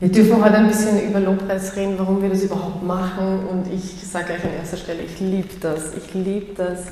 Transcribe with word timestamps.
Wir 0.00 0.12
dürfen 0.12 0.44
heute 0.44 0.58
ein 0.58 0.68
bisschen 0.68 1.10
über 1.10 1.18
Lobpreis 1.18 1.74
reden, 1.74 1.94
warum 1.98 2.22
wir 2.22 2.28
das 2.28 2.44
überhaupt 2.44 2.84
machen. 2.84 3.48
Und 3.50 3.66
ich 3.72 4.06
sage 4.06 4.26
gleich 4.26 4.44
an 4.44 4.54
erster 4.56 4.76
Stelle, 4.76 5.02
ich 5.02 5.18
liebe 5.18 5.48
das. 5.60 5.92
Ich 5.96 6.14
liebe 6.14 6.54
das, 6.54 6.84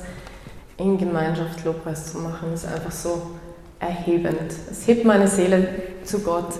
in 0.75 0.97
Gemeinschaft 0.97 1.63
Lobpreis 1.63 2.11
zu 2.11 2.17
machen. 2.17 2.49
Das 2.51 2.65
ist 2.65 2.73
einfach 2.73 2.91
so 2.91 3.21
erhebend. 3.79 4.51
Es 4.69 4.85
hebt 4.87 5.05
meine 5.05 5.25
Seele 5.29 5.69
zu 6.03 6.19
Gott. 6.19 6.55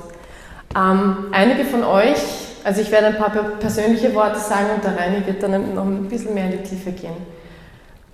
Ähm, 0.73 1.25
einige 1.33 1.65
von 1.65 1.83
euch, 1.83 2.15
also 2.63 2.79
ich 2.79 2.91
werde 2.91 3.07
ein 3.07 3.17
paar 3.17 3.31
persönliche 3.59 4.15
Worte 4.15 4.39
sagen 4.39 4.67
und 4.75 4.85
der 4.85 4.97
Reini 4.97 5.25
wird 5.25 5.43
dann 5.43 5.75
noch 5.75 5.83
ein 5.83 6.07
bisschen 6.07 6.33
mehr 6.33 6.45
in 6.45 6.51
die 6.51 6.63
Tiefe 6.63 6.93
gehen. 6.93 7.17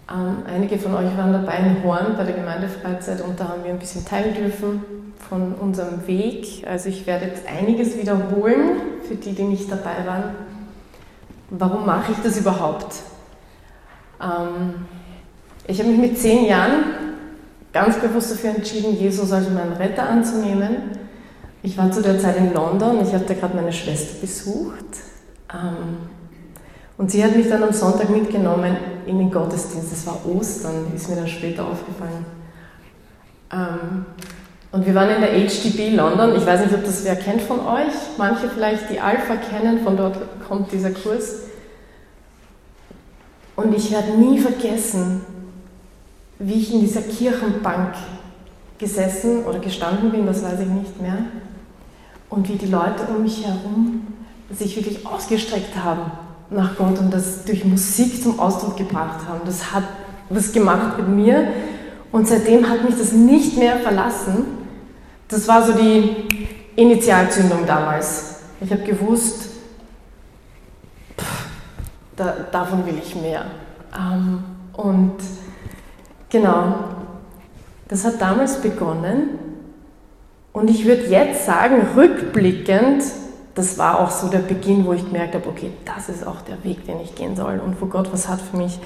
Ähm, 0.09 0.38
einige 0.52 0.79
von 0.79 0.95
euch 0.95 1.15
waren 1.18 1.34
dabei 1.34 1.57
in 1.57 1.84
Horn 1.84 2.15
bei 2.18 2.23
der 2.23 2.34
Gemeindefreizeit 2.34 3.21
und 3.21 3.39
da 3.39 3.50
haben 3.50 3.63
wir 3.63 3.71
ein 3.71 3.79
bisschen 3.79 4.04
teilen 4.04 4.34
dürfen 4.34 5.03
von 5.30 5.54
unserem 5.54 6.05
Weg. 6.08 6.66
Also 6.68 6.89
ich 6.89 7.08
werde 7.08 7.26
jetzt 7.26 7.44
einiges 7.48 7.98
wiederholen 7.98 8.82
für 9.08 9.16
die, 9.16 9.34
die 9.34 9.44
nicht 9.44 9.71
dabei 9.71 10.06
waren. 10.06 10.36
Warum 11.50 11.86
mache 11.86 12.11
ich 12.11 12.18
das 12.24 12.38
überhaupt? 12.38 12.96
Ähm, 14.21 14.86
ich 15.68 15.80
habe 15.80 15.89
mich 15.89 16.00
mit 16.00 16.18
zehn 16.18 16.46
Jahren 16.46 16.83
ganz 17.71 17.97
bewusst 17.97 18.32
dafür 18.32 18.56
entschieden, 18.56 18.97
Jesus 18.97 19.32
als 19.32 19.50
meinen 19.50 19.74
Retter 19.74 20.07
anzunehmen. 20.07 20.92
Ich 21.61 21.78
war 21.78 21.92
zu 21.92 22.02
der 22.02 22.19
Zeit 22.19 22.38
in 22.38 22.54
London, 22.54 23.02
ich 23.02 23.14
hatte 23.14 23.36
gerade 23.36 23.55
meine 23.55 23.71
Schwester 23.71 24.19
besucht. 24.19 24.86
Ähm, 25.52 25.97
und 26.97 27.10
sie 27.10 27.24
hat 27.24 27.36
mich 27.36 27.50
dann 27.50 27.64
am 27.64 27.74
Sonntag 27.74 28.10
mitgenommen 28.10 28.78
in 29.05 29.18
den 29.18 29.32
Gottesdienst. 29.32 29.92
Das 29.92 30.05
war 30.05 30.19
Ostern, 30.25 30.92
ist 30.96 31.10
mir 31.10 31.16
dann 31.16 31.28
später 31.28 31.66
aufgefallen. 31.66 32.25
Ähm, 33.52 34.05
und 34.73 34.88
wir 34.88 34.95
waren 34.95 35.09
in 35.11 35.22
der 35.22 35.33
HDB 35.33 35.95
London. 35.95 36.36
Ich 36.36 36.47
weiß 36.47 36.61
nicht, 36.61 36.73
ob 36.73 36.83
das 36.83 37.05
wer 37.05 37.16
kennt 37.16 37.44
von 37.44 37.59
euch. 37.59 37.94
Manche 38.17 38.50
vielleicht 38.50 38.89
die 38.89 38.99
Alpha 38.99 39.36
kennen, 39.36 39.83
von 39.83 39.95
dort 39.95 40.17
kommt 40.47 40.72
dieser 40.72 40.89
Kurs. 40.89 41.44
Und 43.55 43.75
ich 43.75 43.91
werde 43.91 44.17
nie 44.17 44.39
vergessen, 44.39 45.21
wie 46.39 46.53
ich 46.53 46.73
in 46.73 46.80
dieser 46.80 47.03
Kirchenbank 47.03 47.93
gesessen 48.80 49.43
oder 49.45 49.59
gestanden 49.59 50.09
bin, 50.09 50.25
das 50.25 50.43
weiß 50.43 50.61
ich 50.61 50.67
nicht 50.67 50.99
mehr. 50.99 51.19
Und 52.31 52.49
wie 52.49 52.58
die 52.58 52.65
Leute 52.65 53.03
um 53.15 53.21
mich 53.21 53.45
herum 53.45 54.08
sich 54.52 54.75
wirklich 54.75 55.05
ausgestreckt 55.05 55.75
haben 55.83 56.11
nach 56.49 56.75
Gott 56.77 56.97
und 56.97 57.13
das 57.13 57.45
durch 57.45 57.63
Musik 57.63 58.23
zum 58.23 58.39
Ausdruck 58.39 58.75
gebracht 58.75 59.27
haben. 59.30 59.41
Das 59.45 59.71
hat 59.71 59.83
was 60.30 60.52
gemacht 60.52 60.97
mit 60.97 61.09
mir 61.09 61.47
und 62.11 62.27
seitdem 62.27 62.67
hat 62.67 62.83
mich 62.83 62.97
das 62.97 63.11
nicht 63.11 63.55
mehr 63.55 63.77
verlassen. 63.77 64.62
Das 65.34 65.48
war 65.48 65.64
so 65.64 65.73
die 65.73 66.28
Initialzündung 66.76 67.66
damals. 67.66 68.36
Ich 68.62 68.72
habe 68.72 68.84
gewusst, 68.84 69.50
pff, 71.17 71.45
da, 72.16 72.36
davon 72.52 72.86
will 72.86 73.00
ich 73.03 73.16
mehr. 73.16 73.45
Ähm, 73.98 74.44
und 74.73 75.16
genau, 76.30 76.76
das 77.88 78.06
hat 78.06 78.22
damals 78.22 78.61
begonnen 78.61 79.39
und 80.52 80.70
ich 80.70 80.86
würde 80.86 81.08
jetzt 81.08 81.48
sagen, 81.48 81.81
rückblickend, 81.95 83.04
das 83.56 83.80
war 83.80 84.02
auch 84.02 84.11
so 84.11 84.28
der 84.28 84.38
Beginn, 84.38 84.86
wo 84.86 84.94
ich 84.94 85.04
gemerkt 85.04 85.34
habe, 85.34 85.50
okay, 85.50 85.72
das 85.84 86.09
ist 86.09 86.28
auch 86.28 86.42
der 86.42 86.64
Weg, 86.64 86.86
den 86.86 87.02
ich 87.02 87.16
gehen 87.16 87.36
soll 87.36 87.59
und 87.59 87.81
wo 87.81 87.88
Gott 87.88 88.14
was 88.14 88.28
hat 88.30 88.39
für 88.39 88.58
mich. 88.58 88.80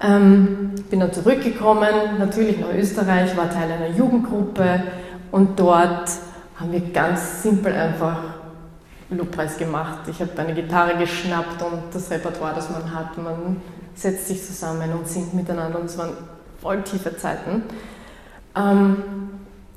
Ähm, 0.00 0.74
bin 0.88 1.00
dann 1.00 1.12
zurückgekommen, 1.12 2.18
natürlich 2.18 2.58
nach 2.58 2.72
Österreich, 2.72 3.36
war 3.36 3.50
Teil 3.50 3.70
einer 3.70 3.94
Jugendgruppe 3.94 4.82
und 5.32 5.58
dort 5.58 6.10
haben 6.58 6.72
wir 6.72 6.80
ganz 6.92 7.42
simpel 7.42 7.72
einfach 7.72 8.18
Lobpreis 9.10 9.56
gemacht. 9.56 10.00
Ich 10.08 10.20
habe 10.20 10.32
eine 10.38 10.54
Gitarre 10.54 10.96
geschnappt 10.96 11.62
und 11.62 11.82
das 11.92 12.10
Repertoire, 12.10 12.54
das 12.54 12.70
man 12.70 12.94
hat, 12.94 13.16
man 13.18 13.60
setzt 13.94 14.28
sich 14.28 14.44
zusammen 14.44 14.92
und 14.92 15.06
singt 15.06 15.34
miteinander 15.34 15.78
und 15.78 15.86
es 15.86 15.96
waren 15.96 16.12
voll 16.60 16.82
tiefe 16.82 17.16
Zeiten. 17.16 17.62
Ähm, 18.56 18.96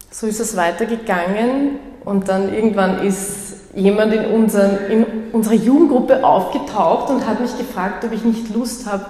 so 0.10 0.26
ist 0.26 0.40
es 0.40 0.58
weitergegangen 0.58 1.80
und 2.06 2.28
dann 2.28 2.54
irgendwann 2.54 3.00
ist 3.06 3.76
jemand 3.76 4.14
in, 4.14 4.26
unseren, 4.26 4.78
in 4.90 5.06
unserer 5.32 5.54
Jugendgruppe 5.54 6.24
aufgetaucht 6.24 7.12
und 7.12 7.28
hat 7.28 7.40
mich 7.40 7.56
gefragt, 7.58 8.04
ob 8.04 8.12
ich 8.12 8.24
nicht 8.24 8.54
Lust 8.54 8.92
habe, 8.92 9.06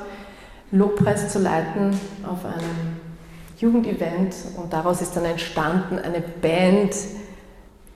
Lobpreis 0.71 1.29
zu 1.29 1.39
leiten 1.39 1.97
auf 2.27 2.45
einem 2.45 2.98
Jugendevent. 3.59 4.35
Und 4.57 4.73
daraus 4.73 5.01
ist 5.01 5.15
dann 5.15 5.25
entstanden 5.25 5.99
eine 5.99 6.21
Band, 6.21 6.95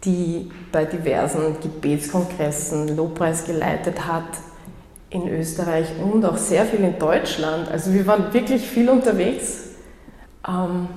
die 0.04 0.52
bei 0.72 0.86
diversen 0.86 1.58
Gebetskongressen 1.62 2.96
Lobpreis 2.96 3.46
geleitet 3.46 4.06
hat 4.06 4.24
in 5.10 5.28
Österreich 5.30 5.88
und 6.04 6.26
auch 6.26 6.38
sehr 6.38 6.66
viel 6.66 6.82
in 6.82 7.00
Deutschland. 7.00 7.70
Also 7.70 7.94
wir 7.94 8.06
waren 8.08 8.34
wirklich 8.34 8.64
viel 8.64 8.90
unterwegs. 8.90 9.70
Ähm, 10.48 10.88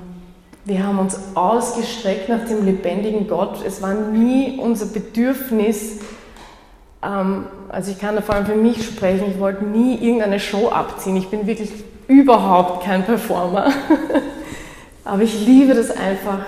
wir 0.65 0.85
haben 0.85 0.99
uns 0.99 1.19
ausgestreckt 1.35 2.29
nach 2.29 2.45
dem 2.47 2.65
lebendigen 2.65 3.29
Gott. 3.29 3.65
Es 3.65 3.83
war 3.83 3.95
nie 3.95 4.59
unser 4.59 4.87
Bedürfnis, 4.87 6.01
ähm, 7.07 7.47
also 7.69 7.91
ich 7.91 7.99
kann 7.99 8.17
da 8.17 8.23
vor 8.23 8.35
allem 8.35 8.47
für 8.47 8.55
mich 8.55 8.85
sprechen, 8.85 9.31
ich 9.31 9.39
wollte 9.39 9.65
nie 9.65 9.95
irgendeine 9.95 10.41
Show 10.41 10.69
abziehen. 10.69 11.17
Ich 11.17 11.29
bin 11.29 11.47
wirklich 11.47 11.71
überhaupt 12.09 12.85
kein 12.85 13.05
Performer. 13.05 13.71
Aber 15.07 15.23
ich 15.23 15.47
liebe 15.47 15.73
das 15.73 15.91
einfach, 15.93 16.41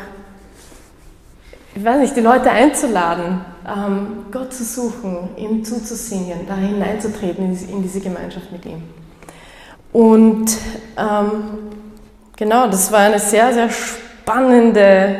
ich 1.76 1.84
weiß 1.84 2.00
nicht, 2.00 2.16
die 2.16 2.20
Leute 2.20 2.50
einzuladen, 2.50 3.41
ähm, 3.64 4.24
Gott 4.32 4.52
zu 4.52 4.64
suchen, 4.64 5.28
ihm 5.36 5.64
zuzusingen, 5.64 6.41
da 6.48 6.56
hineinzutreten 6.56 7.56
in 7.70 7.82
diese 7.82 8.00
Gemeinschaft 8.00 8.50
mit 8.50 8.66
ihm. 8.66 8.82
Und 9.92 10.58
ähm, 10.96 11.42
genau, 12.36 12.66
das 12.66 12.91
war 12.91 13.00
eine 13.00 13.20
sehr, 13.20 13.54
sehr 13.54 13.70
spannende 13.70 15.16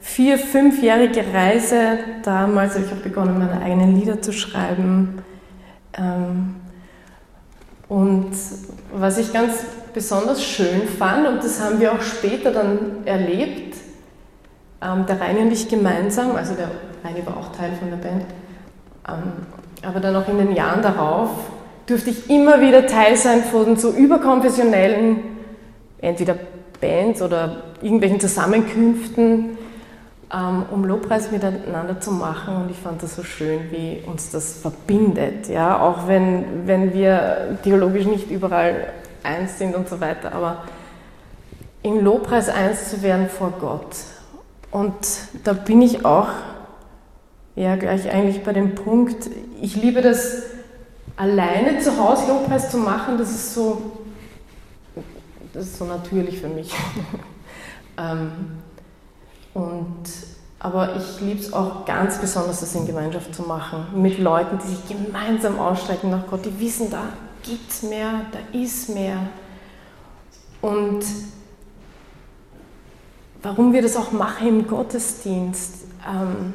vier-, 0.00 0.38
fünfjährige 0.38 1.22
Reise. 1.34 1.98
Damals 2.22 2.74
habe 2.76 2.86
ich 2.86 2.92
auch 2.92 3.02
begonnen, 3.02 3.38
meine 3.38 3.60
eigenen 3.60 3.94
Lieder 3.94 4.22
zu 4.22 4.32
schreiben. 4.32 5.22
Ähm, 5.98 6.56
und 7.90 8.30
was 8.94 9.18
ich 9.18 9.32
ganz 9.32 9.64
besonders 9.92 10.44
schön 10.44 10.86
fand, 10.86 11.26
und 11.26 11.42
das 11.42 11.60
haben 11.60 11.80
wir 11.80 11.92
auch 11.92 12.00
später 12.00 12.52
dann 12.52 13.04
erlebt, 13.04 13.74
ähm, 14.80 15.06
der 15.06 15.20
Reini 15.20 15.40
und 15.40 15.52
ich 15.52 15.68
gemeinsam, 15.68 16.36
also 16.36 16.54
der 16.54 16.70
Reini 17.02 17.26
war 17.26 17.36
auch 17.36 17.50
Teil 17.50 17.72
von 17.78 17.90
der 17.90 17.96
Band, 17.96 18.24
ähm, 19.08 19.32
aber 19.82 19.98
dann 19.98 20.14
auch 20.14 20.28
in 20.28 20.38
den 20.38 20.54
Jahren 20.54 20.82
darauf 20.82 21.30
durfte 21.86 22.10
ich 22.10 22.30
immer 22.30 22.60
wieder 22.60 22.86
Teil 22.86 23.16
sein 23.16 23.42
von 23.42 23.76
so 23.76 23.90
überkonfessionellen, 23.90 25.24
entweder 26.00 26.36
Bands 26.80 27.20
oder 27.20 27.64
irgendwelchen 27.82 28.20
Zusammenkünften, 28.20 29.58
um 30.32 30.84
Lobpreis 30.84 31.30
miteinander 31.30 32.00
zu 32.00 32.12
machen. 32.12 32.56
Und 32.56 32.70
ich 32.70 32.76
fand 32.76 33.02
das 33.02 33.16
so 33.16 33.22
schön, 33.22 33.70
wie 33.70 34.02
uns 34.06 34.30
das 34.30 34.54
verbindet. 34.54 35.48
Ja? 35.48 35.80
Auch 35.80 36.06
wenn, 36.06 36.66
wenn 36.66 36.92
wir 36.92 37.58
theologisch 37.64 38.06
nicht 38.06 38.30
überall 38.30 38.92
eins 39.22 39.58
sind 39.58 39.74
und 39.74 39.88
so 39.88 40.00
weiter, 40.00 40.32
aber 40.32 40.64
im 41.82 42.04
Lobpreis 42.04 42.48
eins 42.48 42.90
zu 42.90 43.02
werden 43.02 43.28
vor 43.28 43.52
Gott. 43.60 43.96
Und 44.70 44.94
da 45.44 45.52
bin 45.52 45.82
ich 45.82 46.04
auch 46.04 46.28
ja 47.56 47.76
gleich 47.76 48.10
eigentlich 48.10 48.44
bei 48.44 48.52
dem 48.52 48.74
Punkt, 48.74 49.28
ich 49.60 49.76
liebe 49.76 50.00
das 50.00 50.44
alleine 51.16 51.80
zu 51.80 51.98
Hause 51.98 52.28
Lobpreis 52.28 52.70
zu 52.70 52.78
machen, 52.78 53.18
das 53.18 53.30
ist 53.30 53.54
so 53.54 54.00
das 55.52 55.64
ist 55.64 55.78
so 55.78 55.84
natürlich 55.84 56.40
für 56.40 56.48
mich. 56.48 56.72
ähm, 57.98 58.30
und, 59.54 60.04
aber 60.58 60.96
ich 60.96 61.20
liebe 61.20 61.40
es 61.40 61.52
auch 61.52 61.84
ganz 61.84 62.18
besonders, 62.18 62.60
das 62.60 62.74
in 62.74 62.86
Gemeinschaft 62.86 63.34
zu 63.34 63.42
machen, 63.42 63.86
mit 63.94 64.18
Leuten, 64.18 64.58
die 64.58 64.68
sich 64.68 64.88
gemeinsam 64.88 65.58
ausstrecken 65.58 66.10
nach 66.10 66.26
Gott, 66.28 66.44
die 66.44 66.60
wissen, 66.60 66.90
da 66.90 67.04
gibt 67.42 67.70
es 67.70 67.82
mehr, 67.82 68.26
da 68.32 68.58
ist 68.58 68.90
mehr. 68.90 69.28
Und 70.60 71.02
warum 73.42 73.72
wir 73.72 73.82
das 73.82 73.96
auch 73.96 74.12
machen 74.12 74.46
im 74.46 74.66
Gottesdienst, 74.66 75.84
ähm, 76.06 76.54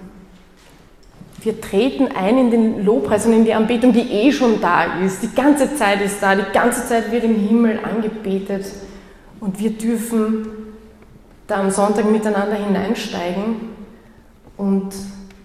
wir 1.41 1.61
treten 1.61 2.07
ein 2.07 2.37
in 2.37 2.51
den 2.51 2.85
Lobpreis 2.85 3.25
und 3.25 3.33
in 3.33 3.45
die 3.45 3.53
Anbetung, 3.53 3.93
die 3.93 4.11
eh 4.11 4.31
schon 4.31 4.59
da 4.61 4.99
ist. 4.99 5.21
Die 5.21 5.33
ganze 5.33 5.75
Zeit 5.75 6.01
ist 6.01 6.21
da, 6.21 6.35
die 6.35 6.51
ganze 6.51 6.87
Zeit 6.87 7.11
wird 7.11 7.23
im 7.23 7.35
Himmel 7.35 7.79
angebetet. 7.83 8.65
Und 9.39 9.59
wir 9.59 9.71
dürfen 9.71 10.47
da 11.47 11.59
am 11.59 11.71
Sonntag 11.71 12.05
miteinander 12.05 12.55
hineinsteigen 12.55 13.75
und 14.57 14.93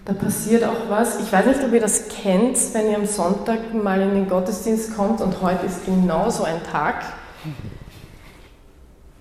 da 0.05 0.13
passiert 0.13 0.63
auch 0.63 0.89
was. 0.89 1.19
Ich 1.19 1.31
weiß 1.31 1.45
nicht, 1.45 1.63
ob 1.63 1.71
ihr 1.73 1.81
das 1.81 2.07
kennt, 2.09 2.57
wenn 2.73 2.89
ihr 2.89 2.95
am 2.95 3.05
Sonntag 3.05 3.73
mal 3.73 4.01
in 4.01 4.15
den 4.15 4.27
Gottesdienst 4.27 4.95
kommt 4.95 5.21
und 5.21 5.41
heute 5.41 5.67
ist 5.67 5.85
genau 5.85 6.29
so 6.29 6.43
ein 6.43 6.63
Tag. 6.71 7.03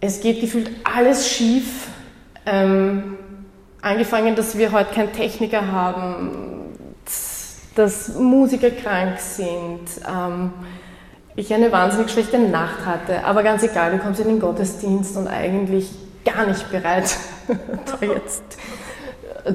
Es 0.00 0.20
geht 0.20 0.40
gefühlt 0.40 0.70
alles 0.84 1.28
schief. 1.28 1.88
Ähm, 2.46 3.18
angefangen, 3.82 4.34
dass 4.34 4.56
wir 4.56 4.72
heute 4.72 4.94
keinen 4.94 5.12
Techniker 5.12 5.70
haben. 5.70 6.30
dass 7.74 8.16
Musiker 8.16 8.70
krank 8.70 9.18
sind, 9.18 9.80
ähm, 10.06 10.52
ich 11.36 11.54
eine 11.54 11.70
wahnsinnig 11.70 12.10
schlechte 12.10 12.38
Nacht 12.38 12.84
hatte, 12.84 13.24
aber 13.24 13.42
ganz 13.42 13.62
egal, 13.62 13.92
du 13.92 13.98
kommst 13.98 14.20
in 14.20 14.26
den 14.26 14.40
Gottesdienst 14.40 15.16
und 15.16 15.28
eigentlich 15.28 15.90
gar 16.24 16.46
nicht 16.46 16.70
bereit, 16.70 17.16
da 17.48 18.06
jetzt 18.06 18.42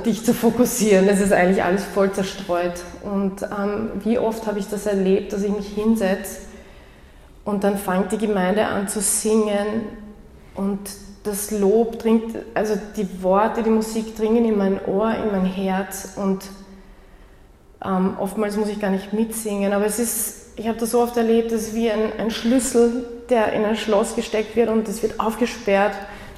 dich 0.05 0.25
zu 0.25 0.33
fokussieren. 0.33 1.07
Es 1.07 1.21
ist 1.21 1.31
eigentlich 1.31 1.63
alles 1.63 1.83
voll 1.83 2.11
zerstreut. 2.11 2.81
Und 3.03 3.43
ähm, 3.43 3.91
wie 4.03 4.17
oft 4.17 4.47
habe 4.47 4.59
ich 4.59 4.67
das 4.67 4.85
erlebt, 4.85 5.33
dass 5.33 5.43
ich 5.43 5.51
mich 5.51 5.67
hinsetze 5.67 6.39
und 7.45 7.63
dann 7.63 7.77
fängt 7.77 8.11
die 8.11 8.17
Gemeinde 8.17 8.65
an 8.65 8.87
zu 8.87 8.99
singen 8.99 9.83
und 10.55 10.79
das 11.23 11.51
Lob 11.51 11.99
dringt, 11.99 12.35
also 12.53 12.77
die 12.97 13.23
Worte, 13.23 13.63
die 13.63 13.69
Musik 13.69 14.15
dringen 14.15 14.45
in 14.45 14.57
mein 14.57 14.83
Ohr, 14.85 15.11
in 15.15 15.31
mein 15.31 15.45
Herz 15.45 16.13
und 16.15 16.43
ähm, 17.83 18.15
oftmals 18.19 18.57
muss 18.57 18.69
ich 18.69 18.79
gar 18.79 18.89
nicht 18.89 19.13
mitsingen, 19.13 19.73
aber 19.73 19.85
es 19.85 19.99
ist, 19.99 20.57
ich 20.57 20.67
habe 20.67 20.77
das 20.77 20.91
so 20.91 21.01
oft 21.01 21.17
erlebt, 21.17 21.51
es 21.51 21.69
ist 21.69 21.75
wie 21.75 21.89
ein, 21.89 22.11
ein 22.17 22.31
Schlüssel, 22.31 23.05
der 23.29 23.53
in 23.53 23.65
ein 23.65 23.75
Schloss 23.75 24.15
gesteckt 24.15 24.55
wird 24.55 24.69
und 24.69 24.87
es 24.87 25.01
wird 25.01 25.19
aufgesperrt. 25.19 25.93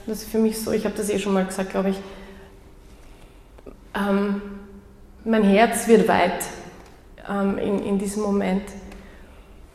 Das 0.07 0.23
ist 0.23 0.29
für 0.29 0.39
mich 0.39 0.57
so, 0.57 0.71
ich 0.71 0.85
habe 0.85 0.95
das 0.95 1.09
eh 1.09 1.19
schon 1.19 1.33
mal 1.33 1.45
gesagt, 1.45 1.69
glaube 1.69 1.89
ich, 1.89 1.97
ähm, 3.93 4.41
mein 5.23 5.43
Herz 5.43 5.87
wird 5.87 6.07
weit 6.07 6.45
ähm, 7.29 7.57
in, 7.57 7.83
in 7.83 7.99
diesem 7.99 8.23
Moment 8.23 8.63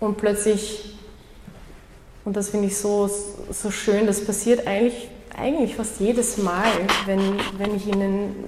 und 0.00 0.16
plötzlich 0.16 0.92
und 2.24 2.36
das 2.36 2.50
finde 2.50 2.68
ich 2.68 2.76
so, 2.76 3.10
so 3.50 3.70
schön. 3.70 4.06
Das 4.06 4.24
passiert 4.24 4.66
eigentlich, 4.66 5.08
eigentlich 5.36 5.74
fast 5.74 5.98
jedes 5.98 6.38
Mal, 6.38 6.70
wenn, 7.06 7.20
wenn 7.58 7.74
ich 7.74 7.88
in 7.88 8.00
den 8.00 8.44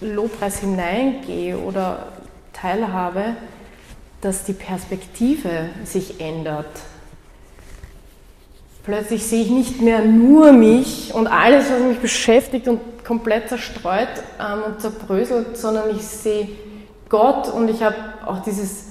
Lobpreis 0.00 0.60
hineingehe 0.60 1.56
oder 1.58 2.08
teilhabe, 2.52 3.36
dass 4.20 4.44
die 4.44 4.52
Perspektive 4.52 5.70
sich 5.84 6.20
ändert. 6.20 6.66
Plötzlich 8.90 9.24
sehe 9.24 9.44
ich 9.44 9.50
nicht 9.50 9.80
mehr 9.80 10.04
nur 10.04 10.50
mich 10.50 11.14
und 11.14 11.28
alles, 11.28 11.70
was 11.70 11.78
mich 11.78 12.00
beschäftigt 12.00 12.66
und 12.66 12.80
komplett 13.04 13.48
zerstreut 13.48 14.08
ähm, 14.40 14.64
und 14.66 14.80
zerbröselt, 14.80 15.56
sondern 15.56 15.90
ich 15.90 16.02
sehe 16.02 16.48
Gott 17.08 17.48
und 17.54 17.68
ich 17.70 17.84
habe 17.84 17.94
auch 18.26 18.42
dieses 18.42 18.86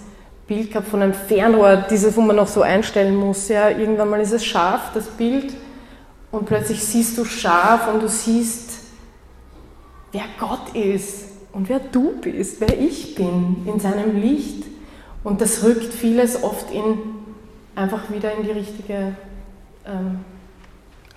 Bild 0.47 0.71
gehabt 0.71 0.87
von 0.87 1.01
einem 1.01 1.13
Fernrohr, 1.13 1.83
dieses, 1.89 2.15
wo 2.15 2.21
man 2.21 2.37
noch 2.37 2.47
so 2.47 2.61
einstellen 2.61 3.13
muss. 3.13 3.49
Ja, 3.49 3.71
irgendwann 3.71 4.09
mal 4.09 4.21
ist 4.21 4.31
es 4.31 4.45
scharf, 4.45 4.91
das 4.93 5.05
Bild, 5.07 5.53
und 6.31 6.45
plötzlich 6.45 6.81
siehst 6.81 7.17
du 7.17 7.25
scharf 7.25 7.93
und 7.93 8.01
du 8.01 8.07
siehst, 8.07 8.79
wer 10.13 10.23
Gott 10.39 10.75
ist 10.75 11.25
und 11.51 11.67
wer 11.67 11.79
du 11.79 12.13
bist, 12.21 12.61
wer 12.61 12.79
ich 12.79 13.15
bin 13.15 13.65
in 13.65 13.81
seinem 13.81 14.15
Licht. 14.21 14.63
Und 15.25 15.41
das 15.41 15.61
rückt 15.61 15.93
vieles 15.93 16.41
oft 16.41 16.71
in, 16.71 16.99
einfach 17.75 18.09
wieder 18.09 18.33
in 18.33 18.43
die 18.43 18.51
richtige 18.51 19.15
ähm, 19.85 20.19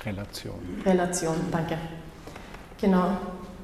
Relation. 0.05 0.61
Relation, 0.85 1.37
danke. 1.51 1.77
Genau. 2.81 3.17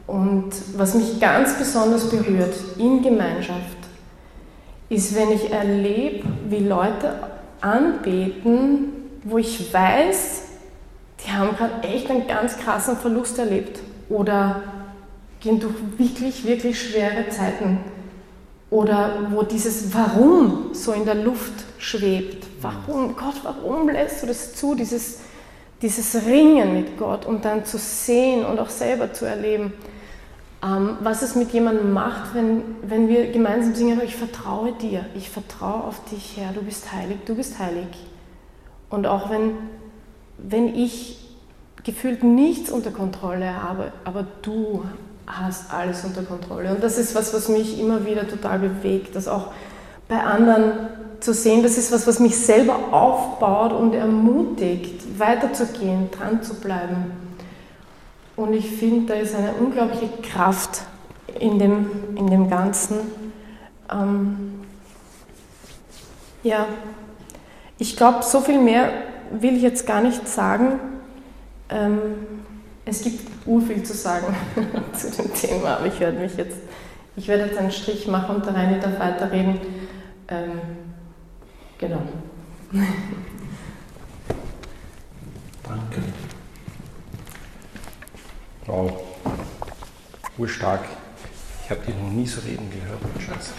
Und 0.06 0.50
was 0.76 0.94
mich 0.94 1.20
ganz 1.20 1.58
besonders 1.58 2.08
berührt 2.08 2.54
in 2.78 3.02
Gemeinschaft, 3.02 3.76
ist, 4.88 5.14
wenn 5.14 5.32
ich 5.32 5.50
erlebe, 5.50 6.26
wie 6.48 6.60
Leute 6.60 7.14
anbeten, 7.60 8.92
wo 9.24 9.38
ich 9.38 9.72
weiß, 9.72 10.42
die 11.24 11.30
haben 11.30 11.56
gerade 11.56 11.82
echt 11.86 12.10
einen 12.10 12.26
ganz 12.26 12.56
krassen 12.56 12.96
Verlust 12.96 13.38
erlebt 13.38 13.80
oder 14.08 14.62
gehen 15.40 15.60
durch 15.60 15.74
wirklich, 15.98 16.46
wirklich 16.46 16.80
schwere 16.80 17.28
Zeiten 17.28 17.80
oder 18.70 19.26
wo 19.30 19.42
dieses 19.42 19.92
Warum 19.92 20.70
so 20.72 20.92
in 20.92 21.04
der 21.04 21.16
Luft 21.16 21.52
schwebt. 21.78 22.37
Warum, 22.60 23.16
Gott, 23.16 23.40
warum 23.42 23.88
lässt 23.88 24.22
du 24.22 24.26
das 24.26 24.54
zu, 24.54 24.74
dieses, 24.74 25.20
dieses 25.82 26.26
Ringen 26.26 26.74
mit 26.74 26.98
Gott 26.98 27.26
und 27.26 27.44
dann 27.44 27.64
zu 27.64 27.78
sehen 27.78 28.44
und 28.44 28.58
auch 28.58 28.70
selber 28.70 29.12
zu 29.12 29.24
erleben, 29.24 29.72
ähm, 30.62 30.96
was 31.00 31.22
es 31.22 31.36
mit 31.36 31.52
jemandem 31.52 31.92
macht, 31.92 32.34
wenn, 32.34 32.62
wenn 32.82 33.08
wir 33.08 33.30
gemeinsam 33.30 33.74
singen, 33.74 34.00
ich 34.04 34.16
vertraue 34.16 34.72
dir, 34.72 35.04
ich 35.14 35.30
vertraue 35.30 35.84
auf 35.84 36.04
dich, 36.10 36.36
Herr, 36.36 36.52
du 36.52 36.62
bist 36.62 36.92
heilig, 36.92 37.18
du 37.26 37.36
bist 37.36 37.58
heilig. 37.58 37.86
Und 38.90 39.06
auch 39.06 39.30
wenn, 39.30 39.52
wenn 40.36 40.74
ich 40.74 41.18
gefühlt 41.84 42.24
nichts 42.24 42.70
unter 42.70 42.90
Kontrolle 42.90 43.62
habe, 43.62 43.92
aber 44.04 44.26
du 44.42 44.84
hast 45.26 45.72
alles 45.72 46.04
unter 46.04 46.22
Kontrolle. 46.22 46.74
Und 46.74 46.82
das 46.82 46.98
ist 46.98 47.14
was, 47.14 47.32
was 47.32 47.48
mich 47.48 47.78
immer 47.78 48.04
wieder 48.04 48.26
total 48.26 48.58
bewegt, 48.58 49.14
das 49.14 49.28
auch 49.28 49.52
bei 50.08 50.22
anderen 50.22 50.72
zu 51.20 51.34
sehen, 51.34 51.62
das 51.62 51.76
ist 51.76 51.92
was, 51.92 52.06
was 52.06 52.20
mich 52.20 52.36
selber 52.36 52.92
aufbaut 52.92 53.72
und 53.72 53.94
ermutigt, 53.94 55.18
weiterzugehen, 55.18 56.10
dran 56.10 56.42
zu 56.42 56.54
bleiben. 56.54 57.12
Und 58.36 58.54
ich 58.54 58.70
finde, 58.70 59.14
da 59.14 59.20
ist 59.20 59.34
eine 59.34 59.52
unglaubliche 59.52 60.08
Kraft 60.22 60.82
in 61.40 61.58
dem, 61.58 61.90
in 62.14 62.28
dem 62.28 62.48
Ganzen. 62.48 62.98
Ähm, 63.92 64.60
ja, 66.42 66.66
ich 67.78 67.96
glaube, 67.96 68.22
so 68.22 68.40
viel 68.40 68.60
mehr 68.60 68.90
will 69.32 69.56
ich 69.56 69.62
jetzt 69.62 69.86
gar 69.86 70.00
nicht 70.00 70.28
sagen. 70.28 70.78
Ähm, 71.68 72.00
es 72.84 73.02
gibt 73.02 73.20
urviel 73.44 73.82
zu 73.82 73.92
sagen 73.92 74.34
zu 74.96 75.10
dem 75.10 75.34
Thema, 75.34 75.76
aber 75.76 75.86
ich 75.86 76.00
werde 76.00 76.18
mich 76.18 76.36
jetzt, 76.36 76.56
ich 77.16 77.28
werde 77.28 77.46
jetzt 77.46 77.58
einen 77.58 77.72
Strich 77.72 78.06
machen 78.06 78.36
und 78.36 78.46
der 78.46 78.54
Reini 78.54 78.80
darf 78.80 78.98
weiterreden. 78.98 79.60
Ähm, 80.30 80.60
genau. 81.78 82.02
Danke. 85.62 86.02
Wow. 88.66 88.92
Urstark. 90.36 90.84
Ich 91.64 91.70
habe 91.70 91.80
dich 91.80 91.94
noch 91.94 92.10
nie 92.10 92.26
so 92.26 92.40
reden 92.42 92.70
gehört, 92.70 93.00
Schatz. 93.20 93.52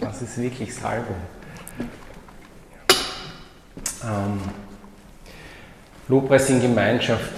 Das 0.00 0.22
ist 0.22 0.38
wirklich 0.38 0.74
Salbung. 0.74 1.16
Ähm, 4.04 4.40
Lobpreis 6.08 6.50
in 6.50 6.60
Gemeinschaft. 6.60 7.32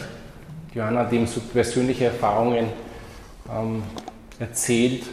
Johanna 0.75 1.01
hat 1.01 1.12
eben 1.12 1.27
so 1.27 1.41
persönliche 1.41 2.07
Erfahrungen 2.07 2.69
ähm, 3.51 3.83
erzählt, 4.39 5.05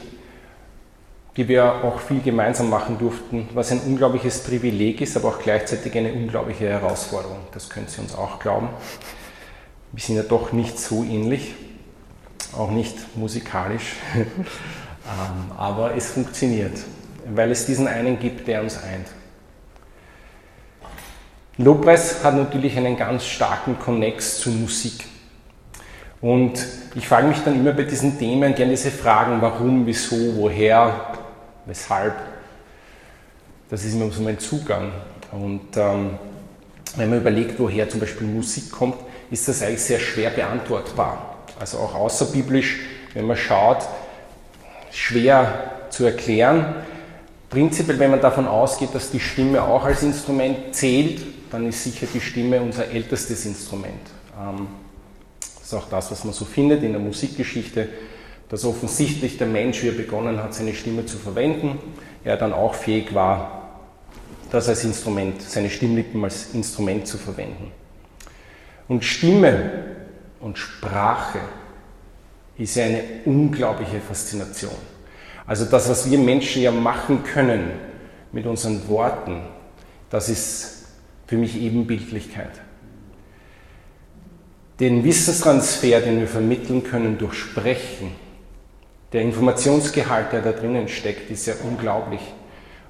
die 1.35 1.47
wir 1.47 1.83
auch 1.83 1.99
viel 1.99 2.21
gemeinsam 2.21 2.69
machen 2.69 2.97
durften, 2.99 3.49
was 3.53 3.71
ein 3.71 3.79
unglaubliches 3.79 4.43
Privileg 4.43 5.01
ist, 5.01 5.17
aber 5.17 5.29
auch 5.29 5.39
gleichzeitig 5.39 5.97
eine 5.97 6.13
unglaubliche 6.13 6.69
Herausforderung. 6.69 7.39
Das 7.53 7.69
können 7.69 7.87
Sie 7.87 8.01
uns 8.01 8.13
auch 8.15 8.39
glauben. 8.39 8.69
Wir 9.91 10.03
sind 10.03 10.15
ja 10.15 10.23
doch 10.23 10.51
nicht 10.51 10.77
so 10.79 11.03
ähnlich, 11.03 11.55
auch 12.55 12.69
nicht 12.69 13.17
musikalisch, 13.17 13.95
ähm, 14.15 15.51
aber 15.57 15.95
es 15.95 16.11
funktioniert, 16.11 16.77
weil 17.33 17.51
es 17.51 17.65
diesen 17.65 17.87
einen 17.87 18.19
gibt, 18.19 18.47
der 18.47 18.61
uns 18.61 18.77
eint. 18.77 19.07
Lobpreis 21.57 22.23
hat 22.23 22.35
natürlich 22.35 22.77
einen 22.77 22.97
ganz 22.97 23.25
starken 23.25 23.77
Konnex 23.79 24.39
zur 24.39 24.53
Musik. 24.53 25.05
Und 26.21 26.65
ich 26.95 27.07
frage 27.07 27.27
mich 27.27 27.39
dann 27.43 27.55
immer 27.55 27.73
bei 27.73 27.83
diesen 27.83 28.17
Themen 28.17 28.55
gerne 28.55 28.71
diese 28.71 28.89
Fragen, 28.91 29.41
warum, 29.41 29.85
wieso, 29.85 30.35
woher, 30.37 31.13
weshalb. 31.65 32.15
Das 33.69 33.83
ist 33.83 33.93
immer 33.93 34.11
so 34.11 34.21
mein 34.21 34.39
Zugang. 34.39 34.91
Und 35.31 35.75
ähm, 35.75 36.17
wenn 36.95 37.09
man 37.09 37.19
überlegt, 37.19 37.59
woher 37.59 37.89
zum 37.89 37.99
Beispiel 37.99 38.27
Musik 38.27 38.71
kommt, 38.71 38.97
ist 39.31 39.47
das 39.47 39.63
eigentlich 39.63 39.81
sehr 39.81 39.99
schwer 39.99 40.29
beantwortbar. 40.29 41.37
Also 41.59 41.79
auch 41.79 41.95
außerbiblisch, 41.95 42.79
wenn 43.13 43.25
man 43.25 43.37
schaut, 43.37 43.87
schwer 44.91 45.71
zu 45.89 46.05
erklären. 46.05 46.75
Prinzipiell, 47.49 47.99
wenn 47.99 48.11
man 48.11 48.21
davon 48.21 48.47
ausgeht, 48.47 48.89
dass 48.93 49.11
die 49.11 49.19
Stimme 49.19 49.63
auch 49.63 49.85
als 49.85 50.03
Instrument 50.03 50.75
zählt, 50.75 51.21
dann 51.51 51.67
ist 51.67 51.83
sicher 51.83 52.07
die 52.11 52.19
Stimme 52.19 52.61
unser 52.61 52.87
ältestes 52.87 53.45
Instrument. 53.45 53.93
Ähm, 54.39 54.67
das 55.39 55.67
ist 55.67 55.73
auch 55.73 55.89
das, 55.89 56.11
was 56.11 56.23
man 56.23 56.33
so 56.33 56.45
findet 56.45 56.83
in 56.83 56.91
der 56.91 57.01
Musikgeschichte, 57.01 57.89
dass 58.53 58.65
offensichtlich 58.65 59.39
der 59.39 59.47
Mensch, 59.47 59.81
wie 59.81 59.87
er 59.87 59.95
begonnen 59.95 60.37
hat, 60.37 60.53
seine 60.53 60.75
Stimme 60.75 61.07
zu 61.07 61.17
verwenden, 61.17 61.79
er 62.23 62.37
dann 62.37 62.53
auch 62.53 62.75
fähig 62.75 63.15
war, 63.15 63.79
das 64.51 64.69
als 64.69 64.83
Instrument, 64.83 65.41
seine 65.41 65.71
Stimmlippen 65.71 66.23
als 66.23 66.53
Instrument 66.53 67.07
zu 67.07 67.17
verwenden. 67.17 67.71
Und 68.87 69.03
Stimme 69.03 69.85
und 70.39 70.59
Sprache 70.59 71.39
ist 72.55 72.75
ja 72.75 72.85
eine 72.85 73.01
unglaubliche 73.25 73.99
Faszination. 73.99 74.75
Also 75.47 75.65
das, 75.65 75.89
was 75.89 76.11
wir 76.11 76.19
Menschen 76.19 76.61
ja 76.61 76.69
machen 76.69 77.23
können 77.23 77.71
mit 78.31 78.45
unseren 78.45 78.87
Worten, 78.87 79.41
das 80.11 80.29
ist 80.29 80.89
für 81.25 81.37
mich 81.37 81.59
Ebenbildlichkeit. 81.59 82.61
Den 84.79 85.03
Wissenstransfer, 85.03 86.01
den 86.01 86.19
wir 86.19 86.27
vermitteln 86.27 86.83
können 86.83 87.17
durch 87.17 87.33
Sprechen, 87.33 88.21
Der 89.13 89.21
Informationsgehalt, 89.21 90.33
der 90.33 90.41
da 90.41 90.51
drinnen 90.51 90.87
steckt, 90.87 91.29
ist 91.29 91.45
ja 91.45 91.53
unglaublich. 91.63 92.21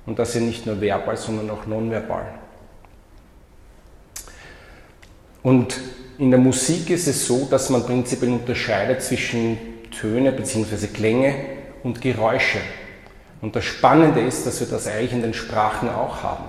Und 0.06 0.20
das 0.20 0.34
ja 0.34 0.42
nicht 0.42 0.66
nur 0.66 0.80
verbal, 0.80 1.18
sondern 1.18 1.50
auch 1.50 1.66
nonverbal. 1.66 2.26
Und 5.44 5.80
in 6.18 6.32
der 6.32 6.40
Musik 6.40 6.90
ist 6.90 7.08
es 7.08 7.28
so, 7.28 7.46
dass 7.50 7.70
man 7.70 7.86
prinzipiell 7.86 8.32
unterscheidet 8.32 9.02
zwischen 9.02 9.58
Töne 9.92 10.32
bzw. 10.32 10.88
Klänge 10.88 11.36
und 11.84 12.02
Geräusche. 12.02 12.60
Und 13.42 13.56
das 13.58 13.66
Spannende 13.66 14.22
ist, 14.22 14.48
dass 14.48 14.62
wir 14.62 14.68
das 14.68 14.88
eigentlich 14.88 15.12
in 15.12 15.22
den 15.22 15.34
Sprachen 15.34 15.90
auch 15.90 16.24
haben. 16.24 16.46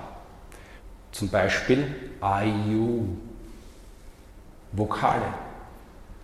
Zum 1.11 1.29
Beispiel 1.29 1.87
IU, 2.23 3.03
Vokale. 4.71 5.35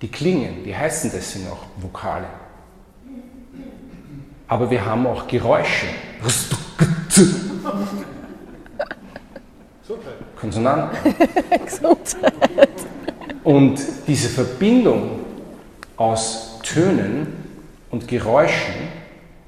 Die 0.00 0.08
klingen, 0.08 0.62
die 0.64 0.76
heißen 0.76 1.10
deswegen 1.12 1.48
auch 1.48 1.64
Vokale. 1.76 2.26
Aber 4.50 4.68
wir 4.68 4.84
haben 4.84 5.06
auch 5.06 5.28
Geräusche. 5.28 5.86
Konsonanten. 10.36 10.98
Und 13.44 13.80
diese 14.08 14.28
Verbindung 14.28 15.20
aus 15.96 16.58
Tönen 16.64 17.28
und 17.90 18.08
Geräuschen 18.08 18.74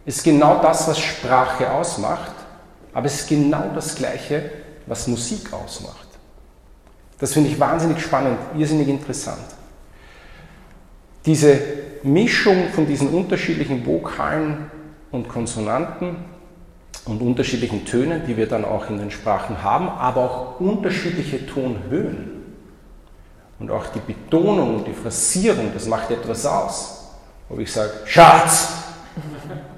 ist 0.06 0.23
genau 0.23 0.62
das, 0.62 0.87
was 0.87 1.00
Sprache 1.00 1.73
ausmacht, 1.73 2.35
aber 2.94 3.06
es 3.06 3.23
ist 3.23 3.28
genau 3.28 3.73
das 3.75 3.97
Gleiche, 3.97 4.52
was 4.87 5.09
Musik 5.09 5.52
ausmacht. 5.52 6.06
Das 7.18 7.32
finde 7.32 7.50
ich 7.50 7.59
wahnsinnig 7.59 8.00
spannend, 8.00 8.38
irrsinnig 8.56 8.87
interessant. 8.87 9.47
Diese 11.26 11.59
Mischung 12.04 12.68
von 12.73 12.87
diesen 12.87 13.09
unterschiedlichen 13.09 13.85
Vokalen 13.85 14.71
und 15.12 15.28
Konsonanten 15.28 16.16
und 17.04 17.21
unterschiedlichen 17.21 17.85
Tönen, 17.85 18.26
die 18.26 18.37
wir 18.37 18.49
dann 18.49 18.64
auch 18.64 18.88
in 18.88 18.99
den 18.99 19.11
Sprachen 19.11 19.62
haben, 19.62 19.88
aber 19.88 20.21
auch 20.23 20.61
unterschiedliche 20.61 21.47
Tonhöhen. 21.47 22.42
Und 23.59 23.71
auch 23.71 23.87
die 23.87 24.00
Betonung 24.00 24.76
und 24.76 24.87
die 24.87 24.92
Phrasierung, 24.92 25.71
das 25.73 25.87
macht 25.87 26.11
etwas 26.11 26.45
aus. 26.47 27.11
Ob 27.49 27.61
ich 27.61 27.71
sage, 27.71 27.92
Schatz, 28.07 28.73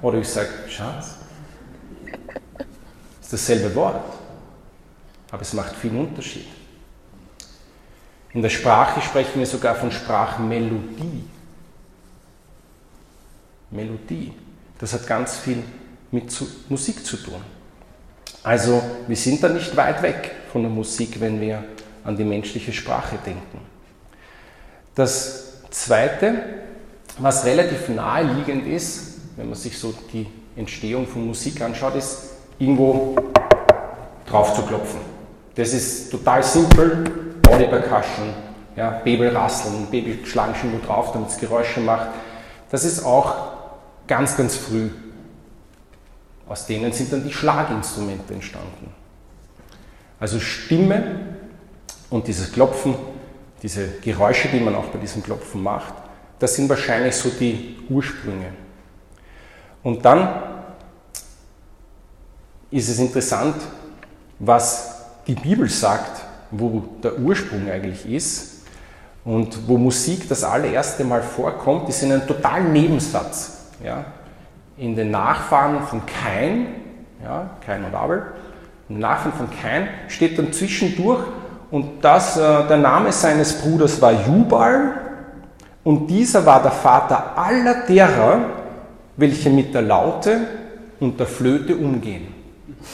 oder 0.01 0.17
ich 0.17 0.27
sage, 0.27 0.49
Schatz, 0.67 1.15
ist 3.21 3.33
dasselbe 3.33 3.75
Wort, 3.75 4.01
aber 5.31 5.41
es 5.41 5.53
macht 5.53 5.75
viel 5.75 5.95
Unterschied. 5.95 6.47
In 8.33 8.41
der 8.41 8.49
Sprache 8.49 9.01
sprechen 9.01 9.39
wir 9.39 9.45
sogar 9.45 9.75
von 9.75 9.91
Sprachmelodie. 9.91 11.25
Melodie. 13.71 14.33
Das 14.85 14.93
hat 14.93 15.07
ganz 15.07 15.37
viel 15.37 15.63
mit 16.11 16.31
Musik 16.69 17.03
zu 17.03 17.17
tun. 17.17 17.41
Also 18.43 18.83
wir 19.07 19.15
sind 19.15 19.41
da 19.41 19.49
nicht 19.49 19.75
weit 19.75 20.03
weg 20.03 20.29
von 20.51 20.61
der 20.61 20.69
Musik, 20.69 21.19
wenn 21.19 21.41
wir 21.41 21.63
an 22.03 22.15
die 22.15 22.23
menschliche 22.23 22.71
Sprache 22.71 23.17
denken. 23.25 23.61
Das 24.93 25.63
Zweite, 25.71 26.35
was 27.17 27.45
relativ 27.45 27.89
naheliegend 27.89 28.67
ist, 28.67 29.21
wenn 29.37 29.47
man 29.47 29.55
sich 29.55 29.75
so 29.75 29.91
die 30.13 30.27
Entstehung 30.55 31.07
von 31.07 31.25
Musik 31.25 31.61
anschaut, 31.61 31.95
ist 31.95 32.19
irgendwo 32.59 33.15
drauf 34.29 34.53
zu 34.53 34.61
klopfen. 34.67 34.99
Das 35.55 35.73
ist 35.73 36.11
total 36.11 36.43
simpel, 36.43 37.05
Body 37.41 37.65
Percussion, 37.65 38.35
ja, 38.75 39.01
Babel 39.03 39.35
rasseln, 39.35 39.87
Baby 39.89 40.23
schlagen 40.25 40.53
schon 40.53 40.73
wo 40.73 40.85
drauf, 40.85 41.11
damit 41.11 41.29
es 41.29 41.39
Geräusche 41.39 41.79
macht. 41.79 42.09
Das 42.69 42.85
ist 42.85 43.03
auch 43.03 43.54
ganz, 44.07 44.37
ganz 44.37 44.55
früh 44.55 44.89
aus 46.47 46.65
denen 46.65 46.91
sind 46.91 47.11
dann 47.11 47.23
die 47.23 47.33
Schlaginstrumente 47.33 48.33
entstanden. 48.33 48.93
Also 50.19 50.39
Stimme 50.39 51.37
und 52.09 52.27
dieses 52.27 52.51
Klopfen, 52.51 52.95
diese 53.61 53.87
Geräusche, 54.01 54.47
die 54.49 54.59
man 54.59 54.75
auch 54.75 54.85
bei 54.85 54.99
diesem 54.99 55.23
Klopfen 55.23 55.63
macht, 55.63 55.93
das 56.39 56.55
sind 56.55 56.69
wahrscheinlich 56.69 57.15
so 57.15 57.29
die 57.29 57.77
Ursprünge. 57.89 58.53
Und 59.81 60.03
dann 60.05 60.43
ist 62.69 62.89
es 62.89 62.99
interessant, 62.99 63.55
was 64.37 64.95
die 65.25 65.35
Bibel 65.35 65.69
sagt, 65.69 66.21
wo 66.51 66.83
der 67.01 67.17
Ursprung 67.17 67.69
eigentlich 67.69 68.05
ist 68.05 68.61
und 69.23 69.67
wo 69.67 69.77
Musik 69.77 70.27
das 70.29 70.43
allererste 70.43 71.03
Mal 71.03 71.23
vorkommt, 71.23 71.89
ist 71.89 72.03
in 72.03 72.11
einem 72.11 72.27
totalen 72.27 72.71
Nebensatz. 72.71 73.54
Ja? 73.83 74.05
in 74.77 74.95
den 74.95 75.11
Nachfahren 75.11 75.81
von 75.83 76.01
Kain, 76.05 76.67
ja, 77.23 77.49
Kain 77.65 77.85
und 77.85 77.95
Abel, 77.95 78.23
in 78.89 78.99
Nachfahren 78.99 79.33
von 79.33 79.49
Kain 79.49 79.87
steht 80.07 80.37
dann 80.37 80.51
zwischendurch, 80.51 81.23
und 81.71 82.03
das, 82.03 82.37
äh, 82.37 82.67
der 82.67 82.77
Name 82.77 83.11
seines 83.11 83.61
Bruders 83.61 84.01
war 84.01 84.13
Jubal, 84.27 85.01
und 85.83 86.07
dieser 86.07 86.45
war 86.45 86.61
der 86.61 86.71
Vater 86.71 87.37
aller 87.37 87.85
derer, 87.87 88.39
welche 89.17 89.49
mit 89.49 89.73
der 89.73 89.81
Laute 89.81 90.39
und 90.99 91.19
der 91.19 91.27
Flöte 91.27 91.75
umgehen. 91.75 92.33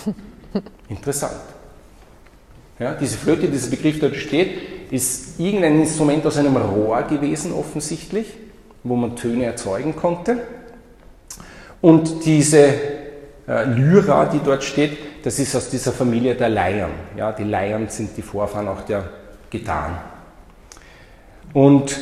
Interessant. 0.90 1.34
Ja, 2.80 2.94
diese 2.94 3.18
Flöte, 3.18 3.48
dieser 3.48 3.70
Begriff, 3.70 4.00
der 4.00 4.10
dort 4.10 4.22
steht, 4.22 4.92
ist 4.92 5.40
irgendein 5.40 5.80
Instrument 5.80 6.26
aus 6.26 6.38
einem 6.38 6.58
Rohr 6.58 7.04
gewesen, 7.04 7.54
offensichtlich, 7.54 8.28
wo 8.84 8.96
man 8.96 9.16
Töne 9.16 9.46
erzeugen 9.46 9.96
konnte. 9.96 10.38
Und 11.82 12.26
diese 12.26 12.74
äh, 13.48 13.66
Lyra, 13.66 14.26
die 14.26 14.40
dort 14.40 14.64
steht, 14.64 15.26
das 15.26 15.40
ist 15.40 15.56
aus 15.56 15.70
dieser 15.70 15.92
Familie 15.92 16.36
der 16.36 16.50
Leiern. 16.50 16.92
Ja, 17.18 17.32
die 17.32 17.44
Leiern 17.44 17.90
sind 17.90 18.16
die 18.16 18.22
Vorfahren 18.22 18.68
auch 18.68 18.82
der 18.82 19.10
Gitarren. 19.50 19.98
Und 21.54 22.00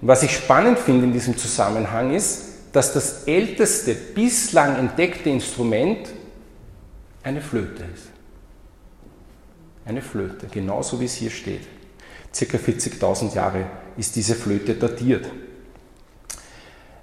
was 0.00 0.22
ich 0.22 0.32
spannend 0.32 0.78
finde 0.78 1.04
in 1.04 1.12
diesem 1.12 1.36
Zusammenhang 1.36 2.12
ist, 2.12 2.50
dass 2.72 2.92
das 2.92 3.24
älteste 3.24 3.94
bislang 3.94 4.76
entdeckte 4.76 5.30
Instrument 5.30 6.08
eine 7.22 7.40
Flöte 7.40 7.84
ist. 7.94 8.10
Eine 9.84 10.02
Flöte, 10.02 10.46
genauso 10.46 11.00
wie 11.00 11.06
es 11.06 11.14
hier 11.14 11.30
steht. 11.30 11.66
Circa 12.32 12.58
40.000 12.58 13.34
Jahre 13.34 13.66
ist 13.96 14.14
diese 14.14 14.34
Flöte 14.34 14.74
datiert. 14.74 15.26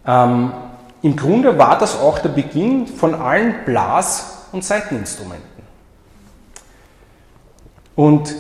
Ähm, 0.06 0.54
im 1.02 1.16
Grunde 1.16 1.58
war 1.58 1.78
das 1.78 2.00
auch 2.00 2.20
der 2.20 2.30
Beginn 2.30 2.88
von 2.88 3.16
allen 3.16 3.66
Blas- 3.66 4.48
und 4.52 4.64
Saiteninstrumenten. 4.64 5.64
Und 7.96 8.36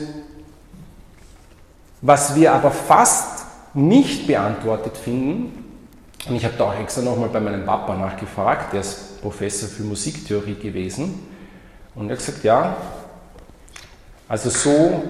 was 2.02 2.36
wir 2.36 2.54
aber 2.54 2.72
fast 2.72 3.46
nicht 3.74 4.28
beantwortet 4.28 4.98
finden, 4.98 5.64
und 6.28 6.36
ich 6.36 6.46
habe 6.46 6.56
da 6.58 6.66
auch 6.66 6.80
extra 6.80 7.02
nochmal 7.02 7.30
bei 7.30 7.40
meinem 7.40 7.66
Papa 7.66 7.96
nachgefragt, 7.96 8.74
der 8.74 8.82
ist 8.82 9.22
Professor 9.22 9.70
für 9.70 9.84
Musiktheorie 9.84 10.56
gewesen, 10.56 11.28
und 11.96 12.10
er 12.10 12.12
hat 12.12 12.26
gesagt, 12.26 12.44
ja, 12.44 12.76
also 14.28 14.50
so 14.50 15.04